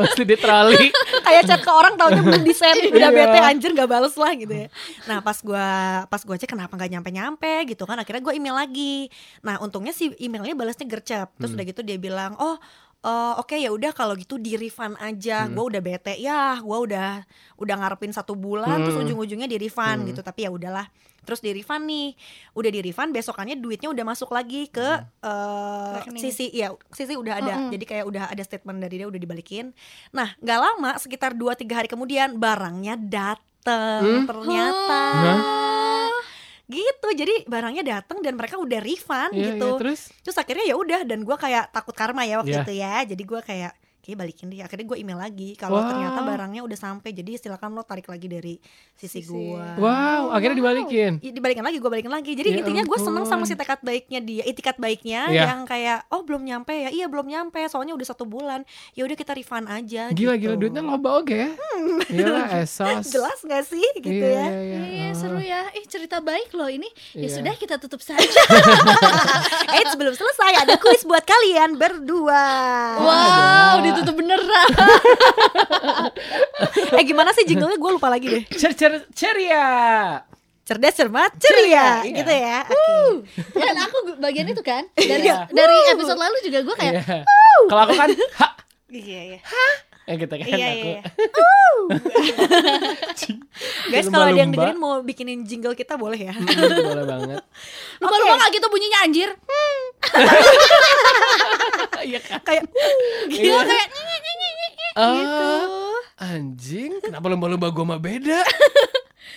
Masih 0.00 0.24
di 0.24 0.36
troli. 0.40 0.88
kayak 1.28 1.44
chat 1.44 1.60
ke 1.60 1.68
orang 1.68 2.00
taunya 2.00 2.24
belum 2.24 2.40
di 2.40 2.56
send. 2.56 2.88
Udah 2.96 3.12
Iya. 3.12 3.16
bete 3.28 3.38
anjir 3.44 3.70
gak 3.76 3.84
bales 3.84 4.16
lah 4.16 4.32
gitu 4.32 4.64
ya. 4.64 4.68
Nah 5.04 5.20
pas 5.20 5.36
gua 5.44 5.68
pas 6.08 6.24
gua 6.24 6.40
cek 6.40 6.48
kenapa 6.48 6.72
nggak 6.72 6.90
nyampe 6.96 7.10
nyampe 7.12 7.52
gitu 7.68 7.84
kan 7.84 8.00
akhirnya 8.00 8.24
gue 8.24 8.32
email 8.32 8.56
lagi. 8.56 9.12
Nah 9.44 9.60
untungnya 9.60 9.92
si 9.92 10.08
emailnya 10.16 10.56
balasnya 10.56 10.88
gercep. 10.88 11.28
Terus 11.36 11.52
udah 11.52 11.64
gitu 11.68 11.84
dia 11.84 12.00
bilang 12.00 12.32
oh 12.40 12.56
eh, 13.02 13.34
oke 13.36 13.54
ya 13.54 13.68
udah 13.68 13.90
kalau 13.90 14.14
gitu 14.14 14.36
di 14.36 14.54
refund 14.54 14.94
aja 14.96 15.46
gua 15.48 15.64
udah 15.66 15.80
bete 15.80 16.14
ya 16.16 16.56
gua 16.58 16.78
udah 16.80 17.08
udah 17.56 17.74
ngarepin 17.76 18.10
satu 18.10 18.32
bulan 18.32 18.78
terus 18.80 18.94
Hmm. 18.94 19.04
ujung-ujungnya 19.04 19.46
di 19.46 19.58
refund 19.58 20.06
gitu 20.06 20.20
tapi 20.20 20.42
ya 20.42 20.50
udahlah 20.50 20.86
terus 21.22 21.38
di 21.38 21.50
refund 21.50 21.84
nih 21.84 22.18
udah 22.52 22.66
di 22.68 22.80
refund 22.80 23.10
besokannya 23.10 23.54
duitnya 23.54 23.86
udah 23.88 24.04
masuk 24.04 24.26
lagi 24.28 24.66
ke 24.66 24.82
eh, 25.20 25.90
Rekening. 25.96 26.18
sisi 26.20 26.50
ya 26.50 26.74
sisi 26.88 27.14
udah 27.14 27.34
ada 27.36 27.54
Mm-mm. 27.56 27.70
jadi 27.70 27.84
kayak 27.84 28.04
udah 28.04 28.24
ada 28.28 28.42
statement 28.42 28.78
dari 28.80 28.94
dia 28.96 29.06
udah 29.06 29.18
dibalikin 29.18 29.70
nah 30.10 30.34
nggak 30.36 30.58
lama 30.58 30.90
sekitar 30.96 31.32
2-3 31.32 31.62
hari 31.72 31.86
kemudian 31.86 32.34
barangnya 32.36 32.98
dateng 32.98 34.02
Hmm? 34.02 34.26
ternyata 34.26 35.02
Hah? 35.14 35.40
Gitu 36.64 37.08
jadi 37.12 37.44
barangnya 37.44 37.82
dateng 37.82 38.20
dan 38.20 38.34
mereka 38.34 38.56
udah 38.56 38.78
refund 38.78 39.32
Iya, 39.32 39.54
gitu. 39.54 39.68
iya, 39.68 39.80
terus? 39.80 40.00
Terus 40.22 40.36
akhirnya 40.36 40.64
ya 40.64 40.74
udah 40.74 41.00
dan 41.02 41.20
gua 41.22 41.36
kayak 41.36 41.68
takut 41.70 41.92
karma 41.92 42.22
ya 42.22 42.38
waktu 42.38 42.54
Iya. 42.54 42.62
itu 42.62 42.74
ya. 42.74 42.94
Jadi 43.04 43.22
gua 43.22 43.40
kayak 43.40 43.72
kayak 44.02 44.18
balikin 44.18 44.46
deh 44.46 44.58
akhirnya 44.58 44.82
gue 44.84 44.98
email 44.98 45.14
lagi 45.16 45.54
kalau 45.54 45.78
Wow. 45.78 45.88
ternyata 45.88 46.20
barangnya 46.20 46.60
udah 46.60 46.74
sampai 46.76 47.10
jadi 47.12 47.34
silakan 47.36 47.70
lo 47.72 47.82
tarik 47.82 48.04
lagi 48.04 48.26
dari 48.26 48.58
sisi, 48.92 49.18
Sisi. 49.18 49.30
gua 49.30 49.78
Wow, 49.78 50.22
akhirnya 50.32 50.58
dibalikin. 50.58 51.12
Ya, 51.16 51.30
dibalikin 51.30 51.62
lagi 51.62 51.78
gue 51.78 51.86
balikin 51.88 52.10
lagi 52.10 52.32
jadi 52.32 52.50
Ya 52.50 52.56
intinya 52.60 52.82
gue 52.82 52.98
seneng 52.98 53.22
sama 53.24 53.42
si 53.42 53.54
tekad 53.54 53.78
baiknya 53.80 54.18
dia 54.18 54.42
itikat 54.42 54.76
baiknya 54.76 55.26
Iya. 55.28 55.42
yang 55.48 55.62
kayak 55.62 56.02
oh 56.08 56.20
belum 56.20 56.42
nyampe 56.42 56.70
ya 56.72 56.90
iya 56.90 57.06
belum 57.06 57.24
nyampe 57.24 57.62
soalnya 57.64 57.92
udah 57.92 58.04
satu 58.04 58.24
bulan 58.24 58.66
ya 58.92 59.02
udah 59.02 59.14
kita 59.14 59.32
refund 59.32 59.66
aja 59.66 60.10
Gila 60.10 60.34
gitu. 60.34 60.42
gila 60.44 60.54
duitnya 60.56 60.82
loba 60.82 61.10
oke 61.16 61.30
ya. 61.32 61.50
Gila 62.04 62.42
esos. 62.60 63.06
jelas 63.06 63.38
gak 63.40 63.64
sih 63.64 63.86
gitu 63.96 64.10
Iya, 64.10 64.34
ya 64.34 64.46
iya, 64.52 64.78
Iya 64.82 65.08
Oh. 65.08 65.14
seru 65.14 65.38
ya 65.38 65.68
Ih 65.72 65.84
cerita 65.84 66.18
baik 66.18 66.50
loh 66.50 66.66
ini 66.66 66.88
Ya 67.12 67.22
Iya. 67.22 67.38
sudah 67.38 67.54
kita 67.54 67.76
tutup 67.76 68.00
saja 68.00 68.24
eh 69.72 69.84
sebelum 69.86 70.12
selesai 70.12 70.52
ada 70.58 70.74
kuis 70.76 71.02
buat 71.02 71.22
kalian 71.22 71.76
berdua 71.76 72.42
Wow 72.98 73.72
ditutup 73.94 74.14
beneran. 74.16 74.68
Eh 76.92 77.04
gimana 77.04 77.32
sih 77.32 77.42
jinglenya? 77.42 77.76
Gue 77.76 77.90
lupa 77.92 78.08
lagi 78.08 78.28
deh. 78.28 78.42
Cer 78.50 78.72
cer 78.72 79.08
ceria. 79.12 79.64
cerdas 80.62 80.94
cermat 80.94 81.32
ceria. 81.36 81.58
Ceria, 81.58 81.86
iya. 82.06 82.14
gitu 82.14 82.32
ya. 82.32 82.58
Oke. 82.62 83.58
Kan 83.58 83.76
aku 83.82 83.96
bagian 84.16 84.46
itu 84.46 84.62
kan. 84.62 84.86
Dari, 84.96 85.26
Iya. 85.26 85.50
dari 85.50 85.76
episode 85.90 86.16
lalu 86.16 86.36
juga 86.40 86.58
gue 86.62 86.76
kayak 86.76 86.94
Iya. 86.96 87.18
Kalau 87.66 87.82
aku 87.82 87.94
kan 87.94 88.08
ha. 88.40 88.48
Iya 88.88 89.20
iya. 89.26 89.40
Ya 90.02 90.14
gitu 90.18 90.30
kan 90.30 90.46
Iya, 90.46 90.66
aku. 90.68 90.88
iya, 90.88 91.00
guys 93.86 94.06
kalau 94.08 94.26
ada 94.26 94.34
yang 94.34 94.50
dengerin 94.50 94.74
mau 94.74 94.98
bikinin 94.98 95.42
jingle 95.42 95.72
kita 95.72 95.94
boleh 95.94 96.18
ya? 96.18 96.34
Hmm, 96.34 96.42
boleh 96.42 97.06
banget. 97.06 97.38
Lupa-lupa 97.98 98.34
gak 98.36 98.50
gitu 98.52 98.66
bunyinya 98.66 98.98
anjir 99.02 99.30
Iya 102.02 102.18
kan. 102.18 102.40
kayak 102.42 102.66
Iya. 103.28 103.58
Kayak 103.62 103.88
Ah, 104.92 105.96
anjing, 106.20 107.00
kenapa 107.00 107.24
lomba-lomba 107.26 107.66
gua 107.68 107.84
mah 107.88 107.96
beda? 107.96 108.44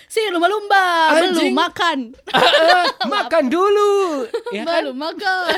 Si 0.06 0.22
lumba-lumba 0.30 1.12
Anjing. 1.12 1.50
Belum 1.50 1.52
makan 1.52 1.98
Ah, 2.32 2.86
Makan 3.04 3.44
dulu. 3.48 4.24
Ya 4.54 4.62
kan? 4.62 4.86
Belum 4.86 4.96
makan 4.96 5.50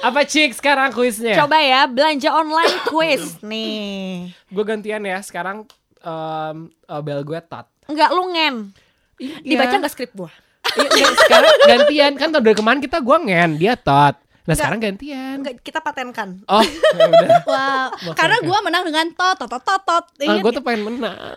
Apa 0.00 0.22
cik 0.22 0.54
sekarang 0.54 0.88
kuisnya? 0.90 1.34
coba 1.36 1.58
ya 1.58 1.84
belanja 1.84 2.28
online 2.30 2.74
quiz 2.90 3.38
nih 3.40 4.30
Gue 4.46 4.62
gantian 4.62 5.02
ya 5.02 5.18
sekarang 5.20 5.64
em, 5.98 6.56
eh, 6.70 7.00
bel 7.00 7.22
gue 7.22 7.38
tot. 7.42 7.66
Enggak 7.86 8.08
lu 8.12 8.22
ngen 8.30 8.54
dibaca 9.42 9.74
nggak 9.74 9.90
skrip 9.90 10.10
gua 10.14 10.30
Iya, 10.70 10.88
iya, 10.90 11.08
sekarang 11.16 11.54
gantian 11.64 12.12
kan 12.14 12.28
tahun 12.28 12.44
dari 12.44 12.56
kemarin 12.56 12.80
kita 12.80 12.98
gua 12.98 13.16
ngen, 13.18 13.56
dia 13.56 13.74
tot. 13.74 14.18
Nah 14.42 14.56
sekarang 14.56 14.80
gantian. 14.80 15.44
Enggak, 15.44 15.60
kita 15.60 15.76
patenkan 15.78 16.40
Oh, 16.44 16.64
ya 16.64 17.04
udah. 17.04 17.30
Wow 17.52 18.16
Karena 18.16 18.40
gue 18.40 18.58
menang 18.64 18.80
dengan 18.82 19.06
tot 19.12 19.36
tot 19.36 19.44
tot 19.46 19.60
tot 19.60 19.82
tot 19.84 20.04
Ah, 20.08 20.24
Ingat 20.24 20.40
gue 20.40 20.52
tuh 20.56 20.64
pengen 20.64 20.82
menang. 20.88 21.36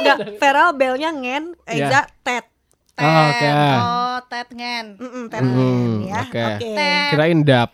Enggak, 0.00 0.16
Feral 0.40 0.72
belnya 0.72 1.12
ngen, 1.12 1.52
Iya. 1.68 1.92
Eza 1.92 2.00
tet 2.24 2.48
Oh, 2.96 3.04
Oke. 3.04 3.48
Oh 3.76 4.16
tet 4.28 4.48
ngen 4.48 4.86
Mm-mm, 4.96 5.24
tet 5.28 5.40
Hmm, 5.40 5.52
ngen 5.52 6.08
ya 6.08 6.20
oke. 6.24 6.40
Oke 6.56 6.68
Tet. 6.72 7.10
Kirain 7.12 7.40
dap. 7.44 7.70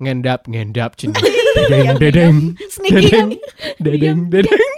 Ngendap, 0.00 0.48
ngendap, 0.48 0.96
cini. 0.96 1.12
Dedeng, 1.60 2.00
dedeng. 2.00 2.36
Sneaky 2.72 3.04
Dedeng, 3.04 3.28
dedeng, 3.76 4.18
dedeng. 4.32 4.72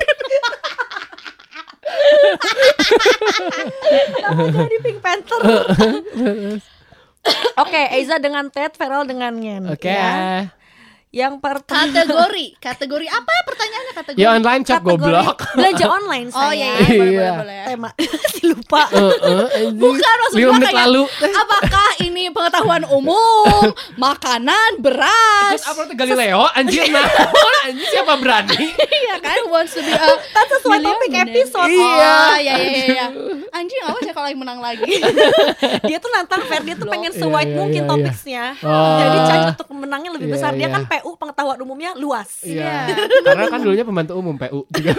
Jadi 4.33 4.77
Pink 4.83 4.99
Panther 5.03 5.41
Oke, 7.63 7.83
Eza 7.95 8.19
dengan 8.19 8.51
Ted, 8.51 8.75
Feral 8.75 9.07
dengan 9.07 9.39
Ngen 9.39 9.71
Oke. 9.71 9.87
ya. 9.87 10.51
Yang 11.13 11.35
pertama 11.39 11.93
Kategori 11.93 12.47
Kategori 12.67 13.05
apa 13.07 13.33
pertanyaannya 13.45 13.93
kategori 13.95 14.17
Ya 14.19 14.29
online 14.33 14.63
shop 14.65 14.81
kategori 14.81 14.97
goblok. 14.97 15.37
Belanja 15.53 15.87
online 15.87 16.29
saya 16.33 16.41
Oh 16.43 16.53
iya, 16.53 16.71
iya 16.73 16.73
boleh, 16.73 16.89
boleh, 16.89 17.13
Iya. 17.13 17.33
boleh. 17.37 17.59
Tema 17.69 17.91
Si 18.33 18.43
lupa 18.49 18.83
Heeh, 18.89 19.47
anjing. 19.53 19.77
Bukan 19.77 20.15
maksud 20.19 20.33
Lima 20.35 20.43
gua 20.43 20.55
menit 20.57 20.67
kayak 20.67 20.81
lalu. 20.83 21.03
Apakah 21.23 21.89
ini 22.01 22.25
pengetahuan 22.27 22.83
umum 22.89 23.61
Makanan 24.03 24.71
Beras 24.81 25.53
Terus 25.53 25.65
upload 25.69 25.89
ke 25.93 25.97
Galileo, 25.97 26.49
anjir 26.51 26.89
nah. 26.89 27.05
anjir 27.63 27.87
siapa 27.87 28.17
berani? 28.17 28.57
Iya 28.73 29.15
kan 29.21 29.39
Wants 29.47 29.77
to 29.77 29.81
be 29.81 29.93
a 29.93 30.09
Kan 30.33 30.47
sesuai 30.51 30.79
topik 30.81 31.13
episode 31.15 31.69
Iya. 31.69 32.09
Oh 32.25 32.37
iya 32.37 32.55
iya 32.57 32.85
iya 32.89 33.07
Anjing 33.53 33.81
awas 33.85 34.01
ya 34.01 34.13
kalau 34.13 34.33
yang 34.33 34.41
menang 34.41 34.59
lagi 34.59 34.89
Dia 35.85 36.01
tuh 36.01 36.09
nantang 36.09 36.41
Fer, 36.49 36.65
dia 36.65 36.73
tuh 36.73 36.89
pengen 36.89 37.13
Iya, 37.13 37.21
se-wide 37.21 37.53
iya, 37.53 37.59
mungkin 37.61 37.83
iya, 37.85 37.91
topiknya 37.91 38.45
Oh. 38.63 38.97
Jadi 38.97 39.19
chance 39.29 39.47
untuk 39.53 39.69
menangnya 39.77 40.11
lebih 40.11 40.29
Iya, 40.29 40.35
besar 40.35 40.51
Dia 40.55 40.65
iya. 40.65 40.73
kan 40.73 40.83
PU 41.03 41.19
pengetahuan 41.19 41.59
umumnya 41.59 41.91
luas. 41.99 42.47
Iya. 42.47 42.95
Karena 43.27 43.51
kan 43.51 43.59
dulunya 43.59 43.83
pembantu 43.83 44.15
umum 44.15 44.39
PU 44.39 44.63
juga. 44.71 44.95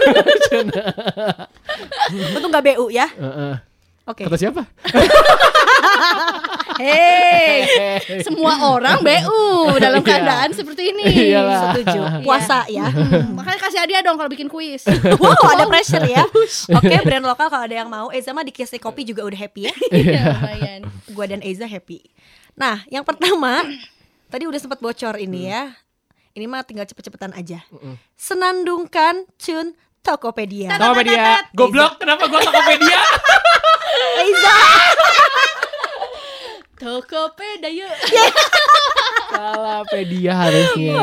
Untung 2.36 2.52
gak 2.52 2.60
BU 2.60 2.92
ya. 2.92 3.08
Heeh. 3.08 3.54
Oke. 4.04 4.28
Kata 4.28 4.36
siapa? 4.36 4.68
Hei. 6.74 7.64
Semua 8.20 8.68
orang 8.68 9.00
BU 9.00 9.40
Dalam 9.84 10.04
Iya. 10.04 10.08
keadaan 10.12 10.50
seperti 10.52 10.92
ini. 10.92 11.32
Iyalah. 11.32 11.72
Setuju. 11.72 12.00
Puasa 12.20 12.68
ya. 12.68 12.84
Hmm, 12.92 13.32
Makanya 13.32 13.58
kasih 13.64 13.80
hadiah 13.80 14.04
dong 14.04 14.20
kalau 14.20 14.28
bikin 14.28 14.52
kuis. 14.52 14.84
Wow 15.16 15.40
ada 15.48 15.64
pressure 15.64 16.04
ya. 16.04 16.20
Oke 16.76 17.00
brand 17.00 17.24
lokal 17.24 17.48
kalau 17.48 17.64
ada 17.64 17.76
yang 17.80 17.88
mau. 17.88 18.12
Eza 18.12 18.36
mah 18.36 18.44
dikasih 18.44 18.76
kopi 18.76 19.08
juga 19.08 19.24
udah 19.24 19.38
happy 19.40 19.72
ya. 19.72 19.74
Iya 19.88 20.20
lumayan. 20.36 20.80
Gua 21.16 21.24
dan 21.24 21.40
Eza 21.40 21.64
happy. 21.64 22.04
Nah 22.52 22.84
yang 22.86 23.08
pertama 23.08 23.64
Tadi 24.24 24.50
udah 24.50 24.58
sempat 24.58 24.82
bocor 24.82 25.14
ini 25.16 25.46
ya 25.46 25.70
Ini 26.34 26.50
mah 26.50 26.66
tinggal 26.66 26.82
cepet-cepetan 26.82 27.30
aja. 27.38 27.62
Senandungkan 28.18 29.22
Cun 29.38 29.78
Tokopedia. 30.02 30.74
Tokopedia. 30.74 31.46
Goblok, 31.54 32.02
kenapa 32.02 32.26
gua 32.26 32.42
Tokopedia? 32.42 32.98
Eza. 34.26 34.56
Tokopedia 36.82 37.70
yuk. 37.70 37.86
Salah 39.34 39.82
pedia 39.90 40.30
harusnya. 40.30 40.94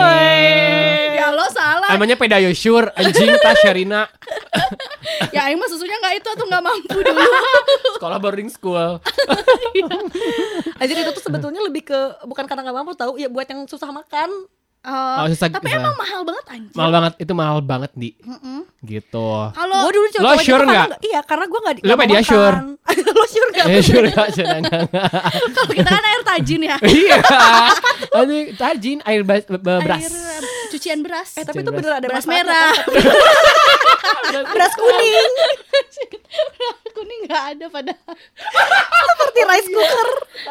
Ya 1.15 1.35
lo 1.35 1.43
salah. 1.51 1.91
Namanya 1.91 2.15
Pedayosur, 2.15 2.87
anjing 2.95 3.27
tas 3.43 3.59
Sherina, 3.59 4.07
ya 5.35 5.51
aing 5.51 5.59
mah 5.59 5.67
susunya 5.67 5.99
nggak 5.99 6.23
itu 6.23 6.27
atau 6.31 6.47
nggak 6.47 6.63
mampu 6.63 6.95
dulu? 6.95 7.19
Sekolah 7.99 8.23
boarding 8.23 8.47
school. 8.47 9.03
Anjir 10.79 10.95
itu 10.95 11.11
tuh 11.11 11.23
sebetulnya 11.27 11.59
lebih 11.59 11.91
ke 11.91 11.99
bukan 12.23 12.47
karena 12.47 12.63
nggak 12.71 12.77
mampu 12.77 12.95
tahu. 12.95 13.19
Ya 13.19 13.27
buat 13.27 13.51
yang 13.51 13.67
susah 13.67 13.91
makan. 13.91 14.31
Oh, 14.81 15.15
Oh, 15.21 15.25
susah- 15.27 15.45
tapi 15.47 15.67
susah. 15.67 15.77
emang 15.77 15.93
mahal 15.93 16.21
banget 16.23 16.45
anjir 16.49 16.73
Mahal 16.73 16.91
banget, 16.91 17.13
itu 17.19 17.33
mahal 17.33 17.57
banget 17.61 17.91
di. 17.93 18.09
Mm-mm. 18.17 18.65
Gitu. 18.81 19.29
kalau 19.53 19.77
Gue 19.79 19.93
dulu 19.93 20.07
coba 20.11 20.23
Lo 20.23 20.31
sure 20.37 20.63
nggak? 20.63 20.87
Iya 20.99 21.19
karena 21.21 21.45
gue 21.45 21.59
nggak 21.61 21.75
di- 21.75 21.81
Lo 21.81 21.91
nggak 21.91 22.01
Pediasure? 22.03 22.55
makan. 22.57 22.67
Lo 23.13 23.25
sure 23.27 23.49
nggak? 23.51 23.65
Eh, 23.67 23.81
sure 23.81 24.07
gak? 24.09 24.27
Sure 24.31 24.57
nggak? 24.59 24.81
kalau 25.53 25.71
kita 25.71 25.89
kan 25.91 26.03
air 26.03 26.21
tajin 26.25 26.61
ya 26.63 26.77
Iya. 26.81 27.17
Ini 28.21 28.39
tajin 28.55 28.97
air 29.03 29.21
beras. 29.21 30.01
air 30.01 30.13
cucian 30.71 30.99
beras 31.03 31.35
Eh 31.35 31.43
tapi 31.43 31.59
Cucian 31.59 31.67
itu 31.67 31.71
bener 31.75 31.91
ada 31.99 32.07
beras 32.07 32.25
merah 32.25 32.71
beras 34.55 34.73
kuning 34.73 35.31
kuning 36.91 37.19
nggak 37.27 37.43
ada 37.55 37.65
pada 37.67 37.93
seperti 39.11 39.41
rice 39.47 39.69
cooker. 39.69 40.09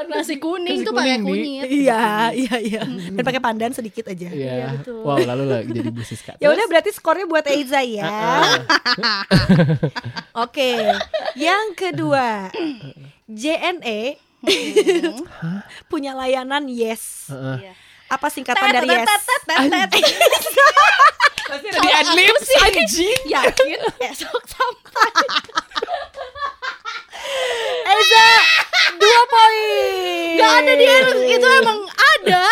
nasi 0.09 0.35
kuning 0.37 0.77
Nasi 0.81 0.87
tuh 0.87 0.95
pakai 0.95 1.19
kunyit 1.21 1.65
Iya 1.69 2.33
iya 2.33 2.57
iya. 2.59 2.83
Dan 2.87 3.23
pakai 3.23 3.43
pandan 3.43 3.73
sedikit 3.73 4.09
aja. 4.09 4.29
Iya. 4.31 4.81
betul. 4.81 5.05
Wow, 5.05 5.21
lalu 5.21 5.45
lagi 5.47 5.71
jadi 5.71 5.91
Bu 5.93 6.03
Siska. 6.03 6.35
Ya 6.39 6.49
udah 6.51 6.65
berarti 6.67 6.91
skornya 6.91 7.27
buat 7.29 7.45
Eiza 7.47 7.81
ya. 7.85 8.07
Ah, 8.07 8.57
Oke. 10.45 10.75
Yang 11.37 11.67
kedua, 11.77 12.51
JNE 13.29 14.19
punya 15.87 16.17
layanan 16.17 16.67
Yes. 16.67 17.29
Heeh. 17.31 17.69
Iya. 17.69 17.75
Apa 18.11 18.27
singkatan 18.27 18.69
dari 18.69 18.91
Yes? 18.91 19.07
Pasti 21.47 21.67
ada 21.67 21.79
di 21.79 21.91
adlib 21.93 22.37
anjing. 22.61 23.19
yakin 23.27 23.79
esok 24.05 24.43
sampai 24.45 25.11
Eiza 27.83 28.29
dua 28.97 29.21
poin. 29.27 30.31
nggak 30.33 30.53
ada 30.57 30.73
di 30.73 30.85
Eros 30.87 31.21
itu 31.21 31.47
emang 31.59 31.79
ada 31.91 32.45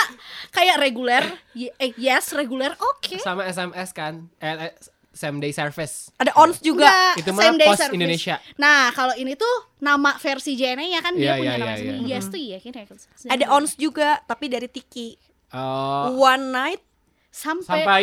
kayak 0.50 0.76
reguler 0.78 1.24
eh, 1.54 1.92
yes 1.94 2.34
reguler 2.34 2.74
oke 2.74 3.18
Sama 3.18 3.46
SMS 3.46 3.90
kan. 3.92 4.26
Eh, 4.38 4.66
eh, 4.66 4.72
same 5.10 5.38
day 5.38 5.50
service. 5.50 6.10
Ada 6.14 6.34
ons 6.36 6.58
juga. 6.58 6.86
Nggak, 6.86 7.22
Itu 7.22 7.30
mah 7.32 7.42
same 7.42 7.58
day 7.58 7.66
Pos 7.66 7.78
service. 7.80 7.94
Indonesia. 7.94 8.34
Nah, 8.54 8.90
kalau 8.90 9.14
ini 9.14 9.34
tuh 9.34 9.54
nama 9.78 10.14
versi 10.14 10.54
JNE 10.54 10.90
ya 10.90 11.00
kan 11.00 11.14
dia 11.14 11.22
Iya, 11.24 11.34
punya 11.34 11.46
iya, 11.48 11.54
nama 11.56 11.66
iya, 11.66 11.76
sendiri. 11.76 11.98
iya. 11.98 12.14
Yes 12.14 12.24
tuh 12.28 12.40
ya 12.40 12.58
kayaknya. 12.58 12.84
Ada 13.28 13.44
ons 13.50 13.72
juga 13.74 14.08
tapi 14.22 14.46
dari 14.46 14.66
Tiki. 14.66 15.18
Oh, 15.48 16.12
One 16.14 16.52
night 16.52 16.80
sampai, 17.28 17.64
sampai 17.64 18.02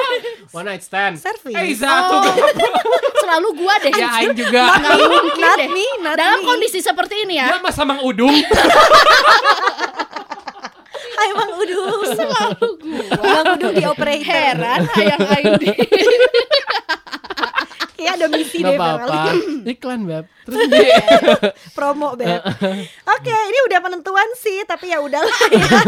one 0.56 0.66
night 0.66 0.82
stand. 0.82 1.16
Service. 1.16 1.54
Eh, 1.54 1.72
satu. 1.72 2.18
Oh. 2.18 2.34
selalu 3.22 3.48
gua 3.56 3.74
deh. 3.78 3.92
Ya, 3.92 4.18
Aing 4.18 4.34
juga. 4.34 4.76
Nggak 4.76 4.98
mungkin 5.00 5.40
Not 5.40 5.56
deh. 5.56 5.68
me, 5.70 5.86
not 6.02 6.16
Dalam 6.18 6.40
me. 6.40 6.46
kondisi 6.46 6.78
seperti 6.78 7.22
ini 7.22 7.38
Ya, 7.38 7.56
ya. 7.56 7.62
masa 7.62 7.82
Mang 7.82 8.02
Udung. 8.02 8.34
Hai 11.12 11.28
Bang 11.32 11.52
Udung. 11.54 12.00
Selalu 12.10 12.68
gua. 12.76 13.04
Bang 13.16 13.46
Udung 13.54 13.72
di 13.72 13.84
operator. 13.84 14.26
Heran 14.26 14.80
hayang 14.90 15.22
aing 15.30 15.54
ada 18.22 18.32
misi 18.32 18.58
deh 18.60 18.74
apa-apa. 18.74 19.34
Iklan, 19.72 20.00
Beb. 20.04 20.24
Terus 20.42 20.60
di 20.66 20.80
promo 21.76 22.14
beb. 22.14 22.42
Oke, 23.06 23.30
ini 23.34 23.58
udah 23.66 23.78
penentuan 23.78 24.28
sih, 24.34 24.62
tapi 24.64 24.90
ya 24.90 24.98
udahlah. 24.98 25.38
Ya. 25.50 25.62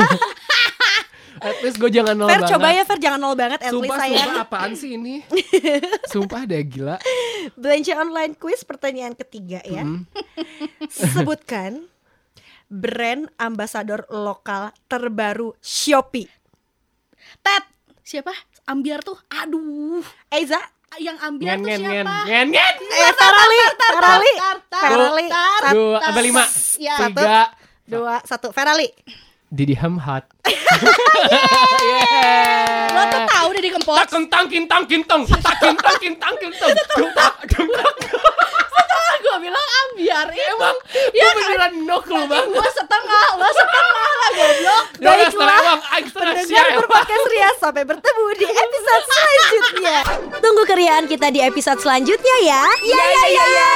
At 1.45 1.61
least 1.61 1.77
gue 1.77 1.91
jangan 1.93 2.17
nol 2.17 2.31
Fer 2.31 2.41
banget. 2.41 2.53
coba 2.57 2.69
ya 2.73 2.83
Fer 2.83 2.97
jangan 2.97 3.21
nol 3.21 3.37
banget 3.37 3.61
at 3.61 3.69
least 3.69 3.85
Sumpah, 3.85 3.99
saya. 4.01 4.17
sumpah 4.17 4.37
apaan 4.41 4.73
sih 4.73 4.91
ini? 4.97 5.21
sumpah 6.09 6.41
deh 6.49 6.63
gila. 6.65 6.97
Belanja 7.53 8.01
online 8.01 8.33
quiz 8.33 8.65
pertanyaan 8.65 9.13
ketiga 9.13 9.61
ya. 9.61 9.85
Hmm. 9.85 10.09
Sebutkan 10.89 11.85
brand 12.67 13.29
ambasador 13.37 14.09
lokal 14.09 14.73
terbaru 14.89 15.53
Shopee. 15.61 16.31
Tet. 17.43 17.65
Siapa? 18.01 18.33
Ambiar 18.65 19.05
tuh. 19.05 19.19
Aduh. 19.29 20.01
Eiza, 20.33 20.57
Yang 20.95 21.17
Ngen 21.19 21.35
tuh 21.35 21.67
ngen 21.67 21.81
ngen 21.83 22.05
siapa? 22.07 22.23
ngen 22.25 22.47
ngen. 22.55 22.75
eh 22.79 23.13
Ferali, 23.13 23.59
Ferali, 23.75 24.33
tar, 24.39 24.59
tar, 24.65 24.83
Ferali, 24.85 25.27
tar, 25.27 25.61
satu, 25.61 25.75
Dua, 25.75 25.99
apa 25.99 26.21
lima? 26.21 26.45
Ya. 26.79 26.95
Satu. 26.97 27.21
Tiga. 27.21 27.41
dua, 27.85 28.15
satu, 28.23 28.49
Ferali. 28.55 28.89
Didi 29.55 29.79
Hamhat. 29.79 30.27
Lo 32.91 33.03
tuh 33.07 33.23
tahu 33.31 33.47
udah 33.55 33.63
dikempot. 33.63 33.97
Tak 34.03 34.09
kentang 34.11 34.45
kintang 34.51 34.83
kintang 34.91 35.23
tak 35.31 35.55
kintang 35.63 35.97
kintang 36.03 36.35
kintang 36.43 36.71
Dumpak 36.99 37.33
dumpak 37.55 37.95
Gue 39.25 39.37
bilang 39.41 39.67
ambiar 39.87 40.27
emang. 40.31 40.77
Ya 41.15 41.27
beneran 41.33 41.73
nok 41.87 42.05
lu 42.11 42.23
bang 42.27 42.47
Gue 42.51 42.69
setengah, 42.71 43.27
lo 43.39 43.49
setengah 43.49 44.11
lah 44.11 44.31
goblok. 44.35 44.85
Ya 44.99 45.07
Baiklah. 45.11 45.31
setengah 45.31 45.59
uang 45.59 45.83
Aing 45.87 46.09
setengah 46.11 46.35
Pendengar 46.35 46.67
berpodcast 46.83 47.27
Ria 47.31 47.51
sampai 47.57 47.83
bertemu 47.87 48.25
di 48.37 48.47
episode 48.51 49.05
selanjutnya. 49.07 49.99
Tunggu 50.43 50.63
keriaan 50.67 51.05
kita 51.07 51.31
di 51.31 51.41
episode 51.41 51.79
selanjutnya 51.79 52.37
ya. 52.43 52.65
Ya 52.83 53.05
ya 53.07 53.25
ya. 53.31 53.73